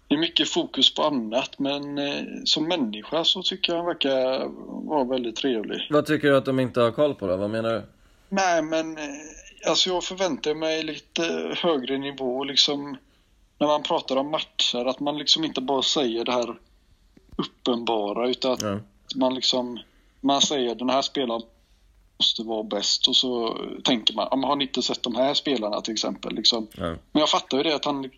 det 0.08 0.14
är 0.14 0.18
mycket 0.18 0.48
fokus 0.48 0.94
på 0.94 1.02
annat 1.02 1.58
men 1.58 1.98
eh, 1.98 2.22
som 2.44 2.68
människa 2.68 3.24
så 3.24 3.42
tycker 3.42 3.72
jag 3.72 3.78
han 3.78 3.86
verkar 3.86 4.48
vara 4.88 5.04
väldigt 5.04 5.36
trevlig. 5.36 5.86
Vad 5.90 6.06
tycker 6.06 6.28
du 6.28 6.36
att 6.36 6.44
de 6.44 6.60
inte 6.60 6.80
har 6.80 6.90
koll 6.90 7.14
på 7.14 7.26
då? 7.26 7.36
Vad 7.36 7.50
menar 7.50 7.72
du? 7.72 7.82
Nej 8.28 8.62
men 8.62 8.98
eh, 8.98 9.04
alltså 9.68 9.90
jag 9.90 10.04
förväntar 10.04 10.54
mig 10.54 10.82
lite 10.82 11.54
högre 11.56 11.98
nivå 11.98 12.44
liksom 12.44 12.96
när 13.58 13.66
man 13.66 13.82
pratar 13.82 14.16
om 14.16 14.30
matcher 14.30 14.84
att 14.88 15.00
man 15.00 15.18
liksom 15.18 15.44
inte 15.44 15.60
bara 15.60 15.82
säger 15.82 16.24
det 16.24 16.32
här 16.32 16.58
uppenbara 17.36 18.28
utan 18.28 18.52
att 18.52 18.62
Ja. 18.62 18.78
man 19.16 19.34
liksom 19.34 19.78
man 20.20 20.40
säger 20.40 20.74
den 20.74 20.90
här 20.90 21.02
spelaren 21.02 21.42
måste 22.18 22.42
vara 22.42 22.62
bäst 22.62 23.08
och 23.08 23.16
så 23.16 23.58
tänker 23.84 24.14
man, 24.14 24.28
"Ja, 24.30 24.36
men 24.36 24.48
har 24.48 24.56
ni 24.56 24.64
inte 24.64 24.82
sett 24.82 25.02
de 25.02 25.14
här 25.14 25.34
spelarna 25.34 25.80
till 25.80 25.92
exempel 25.92 26.34
liksom. 26.34 26.66
Ja. 26.76 26.84
Men 26.86 27.20
jag 27.20 27.28
fattar 27.28 27.56
ju 27.58 27.62
det 27.62 27.74
att 27.74 27.84
han, 27.84 28.10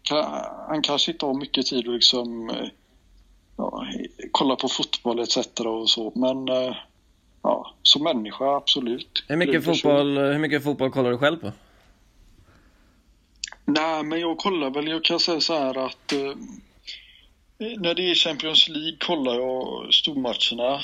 han 0.68 0.82
kanske 0.82 1.12
inte 1.12 1.26
har 1.26 1.34
mycket 1.34 1.66
tid 1.66 1.88
att 1.88 1.94
liksom 1.94 2.50
ja, 3.56 3.86
kolla 4.32 4.56
på 4.56 4.68
fotboll 4.68 5.20
etc 5.20 5.36
och 5.58 5.90
så 5.90 6.12
men 6.14 6.48
eh, 6.48 6.74
ja, 7.42 7.74
som 7.82 8.02
människa 8.02 8.56
absolut. 8.56 9.24
Hur 9.28 9.36
mycket, 9.36 9.64
fotboll, 9.64 10.18
hur 10.18 10.38
mycket 10.38 10.64
fotboll 10.64 10.90
kollar 10.90 11.10
du 11.10 11.18
själv 11.18 11.36
på? 11.36 11.52
Nej, 13.72 14.02
men 14.02 14.20
jag 14.20 14.38
kollar 14.38 14.70
väl, 14.70 14.88
jag 14.88 15.04
kan 15.04 15.20
säga 15.20 15.40
så 15.40 15.54
här 15.54 15.86
att 15.86 16.12
eh, 16.12 16.34
när 17.58 17.94
det 17.94 18.10
är 18.10 18.14
Champions 18.14 18.68
League 18.68 18.96
kollar 19.00 19.34
jag 19.34 19.94
stormatcherna. 19.94 20.80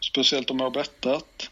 Speciellt 0.00 0.50
om 0.50 0.58
jag 0.58 0.66
har 0.66 0.70
bettat. 0.70 1.50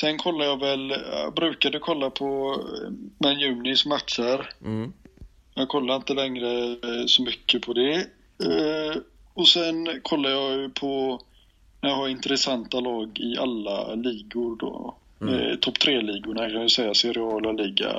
Sen 0.00 0.18
kollar 0.18 0.44
jag 0.44 0.60
väl, 0.60 0.90
jag 1.12 1.34
brukade 1.34 1.78
kolla 1.78 2.10
på 2.10 2.56
eh, 2.84 2.90
Man 3.18 3.42
Unis 3.42 3.86
matcher. 3.86 4.50
Mm. 4.64 4.92
Jag 5.54 5.68
kollar 5.68 5.96
inte 5.96 6.14
längre 6.14 6.62
eh, 6.70 7.06
så 7.06 7.22
mycket 7.22 7.62
på 7.62 7.72
det. 7.72 7.94
Eh, 8.44 8.96
och 9.34 9.48
sen 9.48 10.00
kollar 10.02 10.30
jag 10.30 10.60
ju 10.60 10.68
på 10.68 11.20
när 11.80 11.90
jag 11.90 11.96
har 11.96 12.08
intressanta 12.08 12.80
lag 12.80 13.18
i 13.18 13.38
alla 13.38 13.94
ligor 13.94 14.56
då. 14.56 14.96
Mm. 15.20 15.34
Eh, 15.34 15.56
Topp 15.56 15.78
tre-ligorna 15.78 16.50
kan 16.50 16.60
jag 16.60 16.70
säga, 16.70 16.94
Serie 16.94 17.22
A, 17.22 17.40
La 17.40 17.52
Liga, 17.52 17.92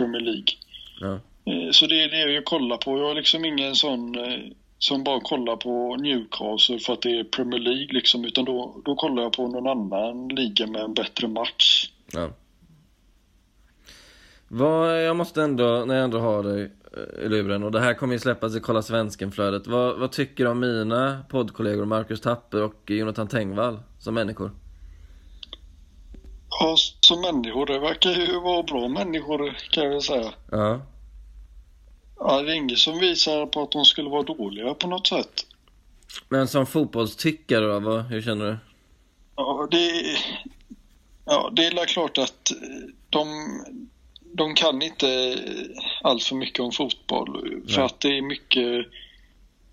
Premier 0.00 0.20
League. 0.20 0.52
Ja. 1.00 1.12
Eh, 1.52 1.70
Så 1.72 1.86
det 1.86 2.02
är 2.02 2.08
det 2.08 2.32
jag 2.32 2.44
kollar 2.44 2.76
på. 2.76 2.98
Jag 2.98 3.10
är 3.10 3.14
liksom 3.14 3.44
ingen 3.44 3.74
sån 3.74 4.18
eh, 4.18 4.40
som 4.78 5.04
bara 5.04 5.20
kollar 5.20 5.56
på 5.56 5.96
Newcastle 5.96 6.78
för 6.78 6.92
att 6.92 7.02
det 7.02 7.18
är 7.18 7.24
Premier 7.24 7.60
League 7.60 7.88
liksom. 7.90 8.24
Utan 8.24 8.44
då, 8.44 8.80
då 8.84 8.94
kollar 8.94 9.22
jag 9.22 9.32
på 9.32 9.48
någon 9.48 9.66
annan 9.66 10.28
liga 10.28 10.66
med 10.66 10.80
en 10.82 10.94
bättre 10.94 11.28
match. 11.28 11.90
Ja. 12.12 12.30
Vad, 14.48 15.04
jag 15.04 15.16
måste 15.16 15.42
ändå, 15.42 15.84
när 15.86 15.94
jag 15.94 16.04
ändå 16.04 16.18
har 16.18 16.42
dig 16.42 16.62
eh, 16.96 17.24
i 17.24 17.28
luren, 17.28 17.62
och 17.62 17.72
det 17.72 17.80
här 17.80 17.94
kommer 17.94 18.12
ju 18.12 18.18
släppas 18.18 18.56
i 18.56 18.60
Kolla 18.60 18.82
Svensken-flödet. 18.82 19.66
Vad, 19.66 19.98
vad 19.98 20.12
tycker 20.12 20.44
du 20.44 20.50
om 20.50 20.60
mina 20.60 21.24
poddkollegor 21.28 21.84
Marcus 21.84 22.20
Tapper 22.20 22.62
och 22.62 22.90
Jonathan 22.90 23.28
Tengvall 23.28 23.78
som 23.98 24.14
människor? 24.14 24.50
Ja, 26.62 26.76
som 27.00 27.20
människor. 27.20 27.66
Det 27.66 27.78
verkar 27.78 28.10
ju 28.10 28.40
vara 28.40 28.62
bra 28.62 28.88
människor 28.88 29.56
kan 29.70 29.84
jag 29.84 29.90
väl 29.90 30.02
säga. 30.02 30.32
Ja. 30.50 30.80
Ja, 32.18 32.42
det 32.42 32.52
är 32.52 32.54
inget 32.54 32.78
som 32.78 32.98
visar 32.98 33.46
på 33.46 33.62
att 33.62 33.72
de 33.72 33.84
skulle 33.84 34.10
vara 34.10 34.22
dåliga 34.22 34.74
på 34.74 34.86
något 34.86 35.06
sätt. 35.06 35.46
Men 36.28 36.48
som 36.48 36.66
fotbollstyckare 36.66 37.66
då, 37.66 37.80
vad, 37.80 38.02
hur 38.04 38.22
känner 38.22 38.46
du? 38.46 38.56
Ja, 39.36 39.68
det, 39.70 40.16
ja, 41.24 41.50
det 41.52 41.66
är 41.66 41.86
klart 41.86 42.18
att 42.18 42.52
de, 43.10 43.26
de 44.22 44.54
kan 44.54 44.82
inte 44.82 45.38
allt 46.02 46.22
för 46.22 46.36
mycket 46.36 46.60
om 46.60 46.72
fotboll. 46.72 47.62
För 47.68 47.76
Nej. 47.76 47.86
att 47.86 48.00
det 48.00 48.18
är 48.18 48.22
mycket 48.22 48.86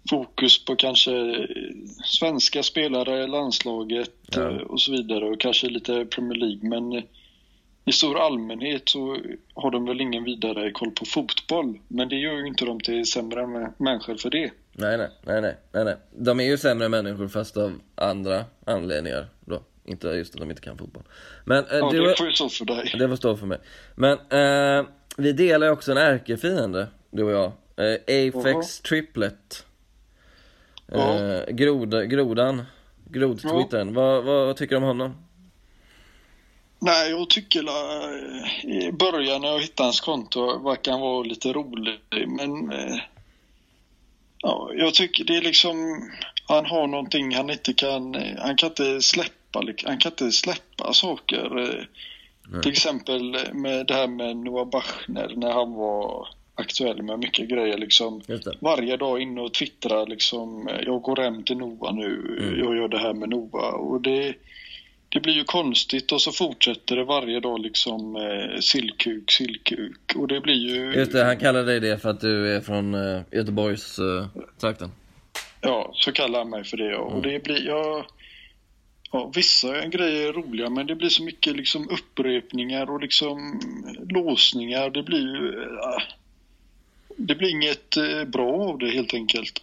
fokus 0.10 0.66
på 0.66 0.76
kanske 0.76 1.12
svenska 2.06 2.64
spelare, 2.64 3.28
landslaget 3.28 4.12
Ja. 4.32 4.42
eh, 4.52 4.58
och 4.58 4.82
så 4.82 4.92
vidare 4.92 5.26
och 5.26 5.40
kanske 5.40 5.68
lite 5.68 6.06
Premier 6.06 6.40
League. 6.40 6.70
Men 6.70 7.04
i 7.86 7.92
stor 7.92 8.20
allmänhet 8.20 8.90
så 8.90 9.18
har 9.54 9.72
de 9.72 9.86
väl 9.86 10.02
ingen 10.02 10.24
vidare 10.24 10.72
koll 10.72 10.92
på 10.92 11.06
fotboll. 11.06 11.80
Men 11.88 12.10
det 12.10 12.16
gör 12.16 12.34
ju 12.38 12.48
inte 12.48 12.66
dem 12.66 12.80
till 12.80 13.06
sämre 13.06 13.42
mä- 13.42 13.74
människor 13.78 14.16
för 14.16 14.30
det. 14.30 14.52
Nej, 14.74 14.98
nej, 14.98 15.08
nej, 15.26 15.42
nej, 15.42 15.56
nej, 15.72 15.84
nej. 15.86 15.96
De 16.18 16.40
är 16.40 16.44
ju 16.44 16.58
sämre 16.58 16.90
människor 16.90 17.28
fast 17.28 17.58
av 17.58 17.80
andra 17.96 18.46
anledningar 18.66 19.26
då. 19.46 19.62
Inte 19.86 20.08
just 20.08 20.34
att 20.36 20.40
de 20.42 20.50
inte 20.50 20.62
kan 20.62 20.78
fotboll. 20.78 21.04
Men 21.46 21.58
eh, 21.58 21.78
Ja, 21.78 21.92
det 21.92 22.18
får 22.18 22.28
ju 22.28 22.34
stå 22.34 22.50
för 22.50 22.66
dig. 22.66 22.94
Det 23.00 23.08
får 23.10 23.16
stå 23.16 23.38
för 23.38 23.46
mig. 23.46 23.58
Men 23.96 24.18
eh, 24.30 24.86
vi 25.18 25.32
delar 25.34 25.68
ju 25.68 25.74
också 25.74 25.92
en 25.92 25.98
ärkefiende, 25.98 26.88
du 27.12 27.24
och 27.24 27.32
jag. 27.32 27.52
Eh, 27.78 28.30
Apex 28.30 28.80
Triplet. 28.82 29.66
Eh, 30.92 31.54
grod, 31.54 32.10
grodan. 32.10 32.66
Grodtwittern. 33.10 33.94
Vad, 33.94 34.24
vad 34.24 34.58
tycker 34.58 34.76
du 34.76 34.78
om 34.78 34.84
honom? 34.84 35.16
Nej, 36.80 37.10
jag 37.10 37.30
tycker 37.30 37.64
la, 37.64 37.74
i 38.64 38.92
början 38.92 39.42
när 39.42 39.48
jag 39.48 39.60
hittade 39.60 39.88
hans 39.88 40.02
konto 40.02 40.60
verkar 40.64 40.92
han 40.92 41.02
vara 41.02 41.24
lite 41.24 41.54
rolig. 41.54 42.00
Men 42.28 42.72
eh, 42.72 42.98
ja, 44.38 44.72
jag 44.74 44.94
tycker 44.94 45.24
det 45.24 45.38
är 45.38 45.42
liksom, 45.42 45.76
han 46.48 46.66
har 46.66 46.88
någonting 46.88 47.36
han 47.36 47.50
inte 47.50 47.74
kan, 47.74 48.16
eh, 48.16 48.38
han 48.38 48.56
kan 48.56 48.70
inte 48.70 49.02
släppa, 49.02 49.64
han 49.86 49.98
kan 49.98 50.12
inte 50.12 50.32
släppa 50.32 50.94
saker. 50.94 51.60
eh. 51.60 52.62
Till 52.62 52.72
exempel 52.72 53.38
med 53.54 53.88
det 53.88 53.94
här 53.94 54.08
med 54.08 54.38
Noah 54.38 54.70
Bachner 54.70 55.34
när 55.36 55.52
han 55.52 55.74
var 55.74 56.28
aktuell 56.58 57.02
med 57.04 57.20
mycket 57.20 57.50
grejer 57.50 57.78
liksom. 57.78 58.22
Varje 58.60 58.98
dag 58.98 59.22
inne 59.22 59.42
och 59.42 59.54
twittrar 59.54 60.06
liksom, 60.08 60.70
jag 60.86 61.02
går 61.02 61.16
hem 61.16 61.44
till 61.44 61.58
Noah 61.58 61.96
nu, 61.96 62.38
Mm. 62.42 62.60
jag 62.60 62.78
gör 62.78 62.88
det 62.88 62.98
här 63.00 63.14
med 63.14 63.30
Noah. 63.30 63.74
Och 63.74 64.02
det, 64.02 64.34
det 65.10 65.20
blir 65.20 65.34
ju 65.34 65.44
konstigt 65.44 66.12
och 66.12 66.22
så 66.22 66.32
fortsätter 66.32 66.96
det 66.96 67.04
varje 67.04 67.40
dag 67.40 67.60
liksom 67.60 68.16
eh, 68.16 68.60
sillkuk, 68.60 69.32
sillkuk. 69.32 70.14
Och 70.16 70.28
det 70.28 70.42
blir 70.42 70.56
ju... 70.76 70.94
Just 70.94 71.12
det, 71.12 71.24
han 71.24 71.38
kallar 71.38 71.64
dig 71.64 71.80
det 71.80 71.98
för 71.98 72.10
att 72.10 72.22
du 72.22 72.56
är 72.56 72.62
från 72.62 72.94
eh, 72.94 73.22
Göteborgs 73.32 74.00
eh, 74.00 74.28
trakten. 74.62 74.92
Ja, 75.62 75.92
så 75.94 76.12
kallar 76.12 76.40
han 76.40 76.50
mig 76.50 76.64
för 76.64 76.78
det. 76.78 76.92
ja. 76.92 76.98
Och 76.98 77.22
det 77.22 77.44
blir, 77.44 77.68
ja, 77.68 78.06
ja, 79.12 79.32
vissa 79.36 79.88
grejer 79.88 80.28
är 80.30 80.34
roliga 80.34 80.70
men 80.70 80.88
det 80.88 80.96
blir 80.96 81.10
så 81.10 81.24
mycket 81.24 81.56
liksom 81.58 81.90
upprepningar 81.90 82.90
och 82.92 83.02
liksom 83.02 83.60
låsningar. 84.10 84.90
Det 84.90 85.04
blir 85.04 85.20
ju, 85.20 85.68
ja, 85.82 86.02
det 87.18 87.36
blir 87.36 87.50
inget 87.50 87.98
eh, 87.98 88.24
bra 88.26 88.70
av 88.70 88.78
det 88.78 88.90
helt 88.90 89.14
enkelt. 89.14 89.62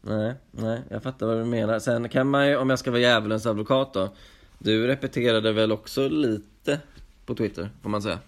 Nej, 0.00 0.34
nej, 0.50 0.82
jag 0.90 1.02
fattar 1.02 1.26
vad 1.26 1.38
du 1.38 1.44
menar. 1.44 1.78
Sen 1.78 2.08
kan 2.08 2.30
man 2.30 2.48
ju, 2.48 2.56
om 2.56 2.70
jag 2.70 2.78
ska 2.78 2.90
vara 2.90 3.00
djävulens 3.00 3.46
advokat 3.46 3.94
då. 3.94 4.08
Du 4.58 4.86
repeterade 4.86 5.52
väl 5.52 5.72
också 5.72 6.08
lite 6.08 6.80
på 7.26 7.34
Twitter, 7.34 7.70
får 7.82 7.90
man 7.90 8.02
säga. 8.02 8.18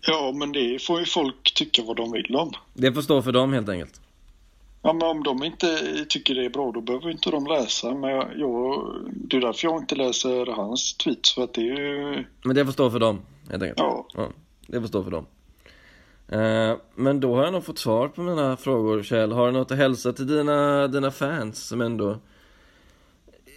Ja, 0.00 0.32
men 0.34 0.52
det 0.52 0.82
får 0.82 1.00
ju 1.00 1.06
folk 1.06 1.54
tycka 1.54 1.82
vad 1.82 1.96
de 1.96 2.12
vill 2.12 2.36
om. 2.36 2.52
Det 2.74 2.92
får 2.92 3.02
stå 3.02 3.22
för 3.22 3.32
dem 3.32 3.52
helt 3.52 3.68
enkelt. 3.68 4.00
Ja, 4.82 4.92
men 4.92 5.02
om 5.02 5.22
de 5.22 5.44
inte 5.44 5.66
tycker 6.08 6.34
det 6.34 6.44
är 6.44 6.50
bra 6.50 6.72
då 6.72 6.80
behöver 6.80 7.10
inte 7.10 7.30
de 7.30 7.46
läsa. 7.46 7.94
Men 7.94 8.10
jag, 8.10 8.28
jag, 8.36 8.94
det 9.06 9.36
är 9.36 9.40
därför 9.40 9.68
jag 9.68 9.82
inte 9.82 9.94
läser 9.94 10.46
hans 10.46 10.96
tweets 10.96 11.34
för 11.34 11.44
att 11.44 11.54
det 11.54 11.60
är 11.60 11.76
ju... 11.76 12.24
Men 12.44 12.56
det 12.56 12.64
får 12.64 12.72
stå 12.72 12.90
för 12.90 12.98
dem, 12.98 13.20
helt 13.50 13.62
enkelt. 13.62 13.78
Ja. 13.78 14.28
det 14.66 14.80
får 14.80 14.88
stå 14.88 15.04
för 15.04 15.10
dem. 15.10 15.26
Eh, 16.28 16.76
men 16.94 17.20
då 17.20 17.34
har 17.36 17.44
jag 17.44 17.52
nog 17.52 17.64
fått 17.64 17.78
svar 17.78 18.08
på 18.08 18.22
mina 18.22 18.56
frågor, 18.56 19.02
Kjell. 19.02 19.32
Har 19.32 19.46
du 19.46 19.52
något 19.52 19.70
att 19.70 19.78
hälsa 19.78 20.12
till 20.12 20.26
dina, 20.26 20.88
dina 20.88 21.10
fans 21.10 21.66
som 21.68 21.80
ändå 21.80 22.18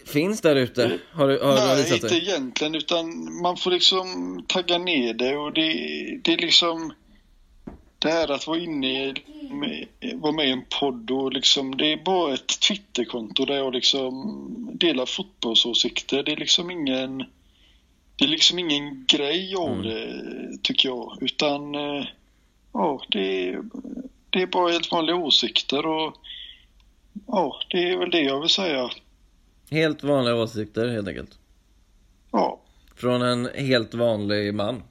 finns 0.06 0.42
där 0.42 0.56
ute? 0.56 1.00
Har, 1.12 1.28
du- 1.28 1.40
har 1.40 1.56
det 1.56 1.66
Nej, 1.68 1.76
visat 1.78 1.92
inte 1.96 2.10
sig? 2.10 2.18
egentligen 2.30 2.76
utan 2.76 3.34
man 3.42 3.58
får 3.58 3.72
liksom 3.72 4.08
tagga 4.48 4.78
ner 4.78 5.14
det 5.14 5.38
och 5.38 5.54
det, 5.54 5.62
det 6.24 6.34
är 6.34 6.38
liksom 6.38 6.94
det 8.00 8.10
här 8.10 8.32
att 8.32 8.48
vara 8.48 8.60
inne 8.60 8.88
i, 9.10 9.14
vara 10.16 10.32
med 10.32 10.48
i 10.48 10.52
en 10.52 10.64
podd 10.80 11.12
och 11.12 11.34
liksom 11.34 11.78
det 11.78 11.94
är 11.94 12.04
bara 12.04 12.34
ett 12.34 12.60
Twitterkonto 12.68 13.46
där 13.46 13.56
jag 13.56 13.74
liksom 13.74 14.14
delar 14.74 15.06
fotbollsåsikter. 15.06 16.24
Det 16.24 16.32
är 16.32 16.38
liksom 16.38 16.72
ingen 16.72 17.18
det 18.16 18.26
är 18.26 18.28
liksom 18.28 18.60
ingen 18.60 19.06
grej 19.08 19.56
av 19.56 19.84
det 19.84 20.22
tycker 20.64 20.90
jag 20.90 21.18
utan 21.22 21.76
eh, 21.76 22.06
ja, 22.74 23.02
det 23.10 23.58
det 24.30 24.42
är 24.42 24.48
bara 24.48 24.72
helt 24.72 24.92
vanliga 24.92 25.16
åsikter 25.16 25.86
och 25.86 26.14
ja, 27.28 27.62
det 27.70 27.90
är 27.90 27.98
väl 27.98 28.12
det 28.12 28.22
jag 28.22 28.40
vill 28.40 28.50
säga. 28.50 28.90
Helt 29.72 30.04
vanliga 30.04 30.36
åsikter, 30.36 30.88
helt 30.88 31.08
enkelt. 31.08 31.38
Ja. 32.32 32.60
Från 32.96 33.22
en 33.22 33.50
helt 33.56 33.94
vanlig 33.94 34.54
man. 34.54 34.84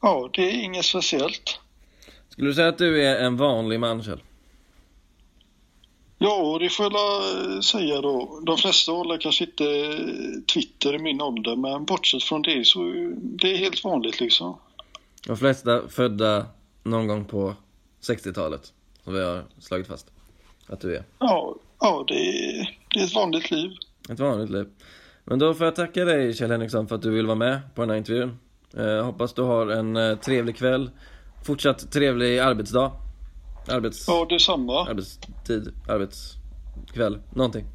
Ja, 0.00 0.30
det 0.32 0.42
är 0.42 0.64
inget 0.64 0.84
speciellt. 0.84 1.60
Skulle 2.28 2.48
du 2.48 2.54
säga 2.54 2.68
att 2.68 2.78
du 2.78 3.04
är 3.04 3.24
en 3.24 3.36
vanlig 3.36 3.80
man, 3.80 4.02
Kjell? 4.02 4.22
Ja, 6.18 6.58
det 6.60 6.68
får 6.68 6.92
jag 6.92 7.64
säga 7.64 8.00
då. 8.00 8.40
De 8.46 8.56
flesta 8.56 8.92
håller 8.92 9.18
kanske 9.18 9.44
inte 9.44 9.98
Twitter 10.54 10.94
i 10.94 10.98
min 10.98 11.22
ålder, 11.22 11.56
men 11.56 11.84
bortsett 11.84 12.22
från 12.22 12.42
det 12.42 12.66
så 12.66 12.80
det 13.22 13.52
är 13.52 13.56
helt 13.56 13.84
vanligt 13.84 14.20
liksom. 14.20 14.58
De 15.26 15.36
flesta 15.36 15.88
födda 15.88 16.46
någon 16.82 17.06
gång 17.06 17.24
på 17.24 17.54
60-talet, 18.00 18.72
som 19.04 19.14
vi 19.14 19.24
har 19.24 19.44
slagit 19.58 19.86
fast 19.86 20.12
att 20.66 20.80
du 20.80 20.96
är. 20.96 21.04
Ja, 21.18 21.56
ja 21.80 22.04
det, 22.08 22.14
är, 22.14 22.78
det 22.94 23.00
är 23.00 23.04
ett 23.04 23.14
vanligt 23.14 23.50
liv. 23.50 23.70
Ett 24.10 24.20
vanligt 24.20 24.50
liv. 24.50 24.68
Men 25.24 25.38
då 25.38 25.54
får 25.54 25.64
jag 25.64 25.76
tacka 25.76 26.04
dig 26.04 26.34
Kjell 26.34 26.50
Henriksson 26.50 26.88
för 26.88 26.94
att 26.94 27.02
du 27.02 27.10
vill 27.10 27.26
vara 27.26 27.38
med 27.38 27.60
på 27.74 27.82
den 27.82 27.90
här 27.90 27.96
intervjun. 27.96 28.38
Eh, 28.76 29.04
hoppas 29.04 29.34
du 29.34 29.42
har 29.42 29.66
en 29.66 29.96
eh, 29.96 30.16
trevlig 30.16 30.56
kväll. 30.56 30.90
Fortsatt 31.44 31.92
trevlig 31.92 32.38
arbetsdag. 32.38 32.92
Arbets... 33.68 34.08
Ja, 34.08 34.26
detsamma. 34.30 34.88
Arbetstid, 34.88 35.72
arbetskväll, 35.88 37.18
någonting. 37.34 37.66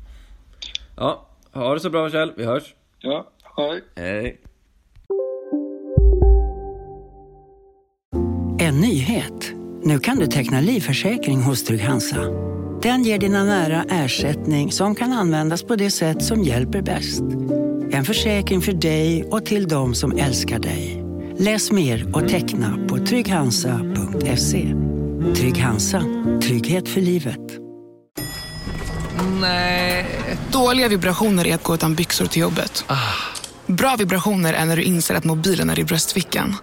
Ja, 0.97 1.27
ha 1.51 1.73
det 1.73 1.79
så 1.79 1.89
bra 1.89 2.09
Kjell, 2.09 2.33
vi 2.37 2.45
hörs. 2.45 2.73
Ja, 2.99 3.31
hej. 3.57 3.83
Hej. 3.95 4.41
En 8.65 8.79
nyhet. 8.81 9.53
Nu 9.83 9.99
kan 9.99 10.17
du 10.17 10.27
teckna 10.27 10.61
livförsäkring 10.61 11.41
hos 11.41 11.63
Trygg-Hansa. 11.63 12.21
Den 12.81 13.03
ger 13.03 13.19
dina 13.19 13.43
nära 13.43 13.85
ersättning 13.89 14.71
som 14.71 14.95
kan 14.95 15.13
användas 15.13 15.63
på 15.63 15.75
det 15.75 15.91
sätt 15.91 16.23
som 16.23 16.43
hjälper 16.43 16.81
bäst. 16.81 17.21
En 17.91 18.05
försäkring 18.05 18.61
för 18.61 18.73
dig 18.73 19.23
och 19.23 19.45
till 19.45 19.67
de 19.67 19.95
som 19.95 20.17
älskar 20.17 20.59
dig. 20.59 21.03
Läs 21.37 21.71
mer 21.71 22.15
och 22.15 22.29
teckna 22.29 22.77
på 22.87 22.97
trygghansa.se. 22.97 24.73
Trygg 25.35 25.57
Hansa. 25.57 26.03
Trygghet 26.43 26.89
för 26.89 27.01
livet. 27.01 27.41
Nej. 29.41 30.05
Dåliga 30.51 30.87
vibrationer 30.87 31.47
är 31.47 31.55
att 31.55 31.63
gå 31.63 31.75
utan 31.75 31.95
byxor 31.95 32.25
till 32.25 32.41
jobbet. 32.41 32.85
Bra 33.67 33.95
vibrationer 33.95 34.53
är 34.53 34.65
när 34.65 34.75
du 34.75 34.83
inser 34.83 35.15
att 35.15 35.23
mobilen 35.23 35.69
är 35.69 35.79
i 35.79 35.83
bröstfickan. 35.83 36.55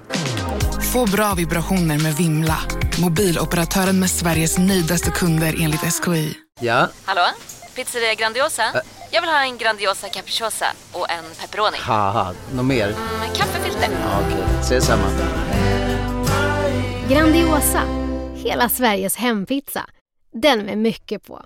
Få 0.92 1.07
bra 1.07 1.35
vibrationer 1.35 1.98
med 2.02 2.14
Vimla. 2.14 2.59
Mobiloperatören 3.02 4.00
med 4.00 4.11
Sveriges 4.11 4.59
nöjdaste 4.59 5.11
kunder 5.11 5.55
enligt 5.61 5.81
SKI. 5.94 6.35
Ja, 6.61 6.88
Hallå? 7.05 7.22
Pizzeria 7.74 8.14
Grandiosa? 8.14 8.62
Jag 9.11 9.20
vill 9.20 9.31
ha 9.31 9.44
en 9.44 9.59
Grandiosa 9.59 10.09
capriciosa 10.09 10.66
och 10.92 11.11
en 11.11 11.24
pepperoni. 11.40 11.76
något 12.55 12.64
mer? 12.64 12.88
Med 13.20 13.37
kaffefilter. 13.37 13.88
Ja, 14.02 14.20
Okej, 14.26 14.44
ses 14.61 14.85
samma. 14.85 15.09
Grandiosa, 17.09 17.83
hela 18.35 18.68
Sveriges 18.68 19.16
hempizza. 19.16 19.87
Den 20.42 20.59
med 20.59 20.78
mycket 20.78 21.26
på. 21.26 21.44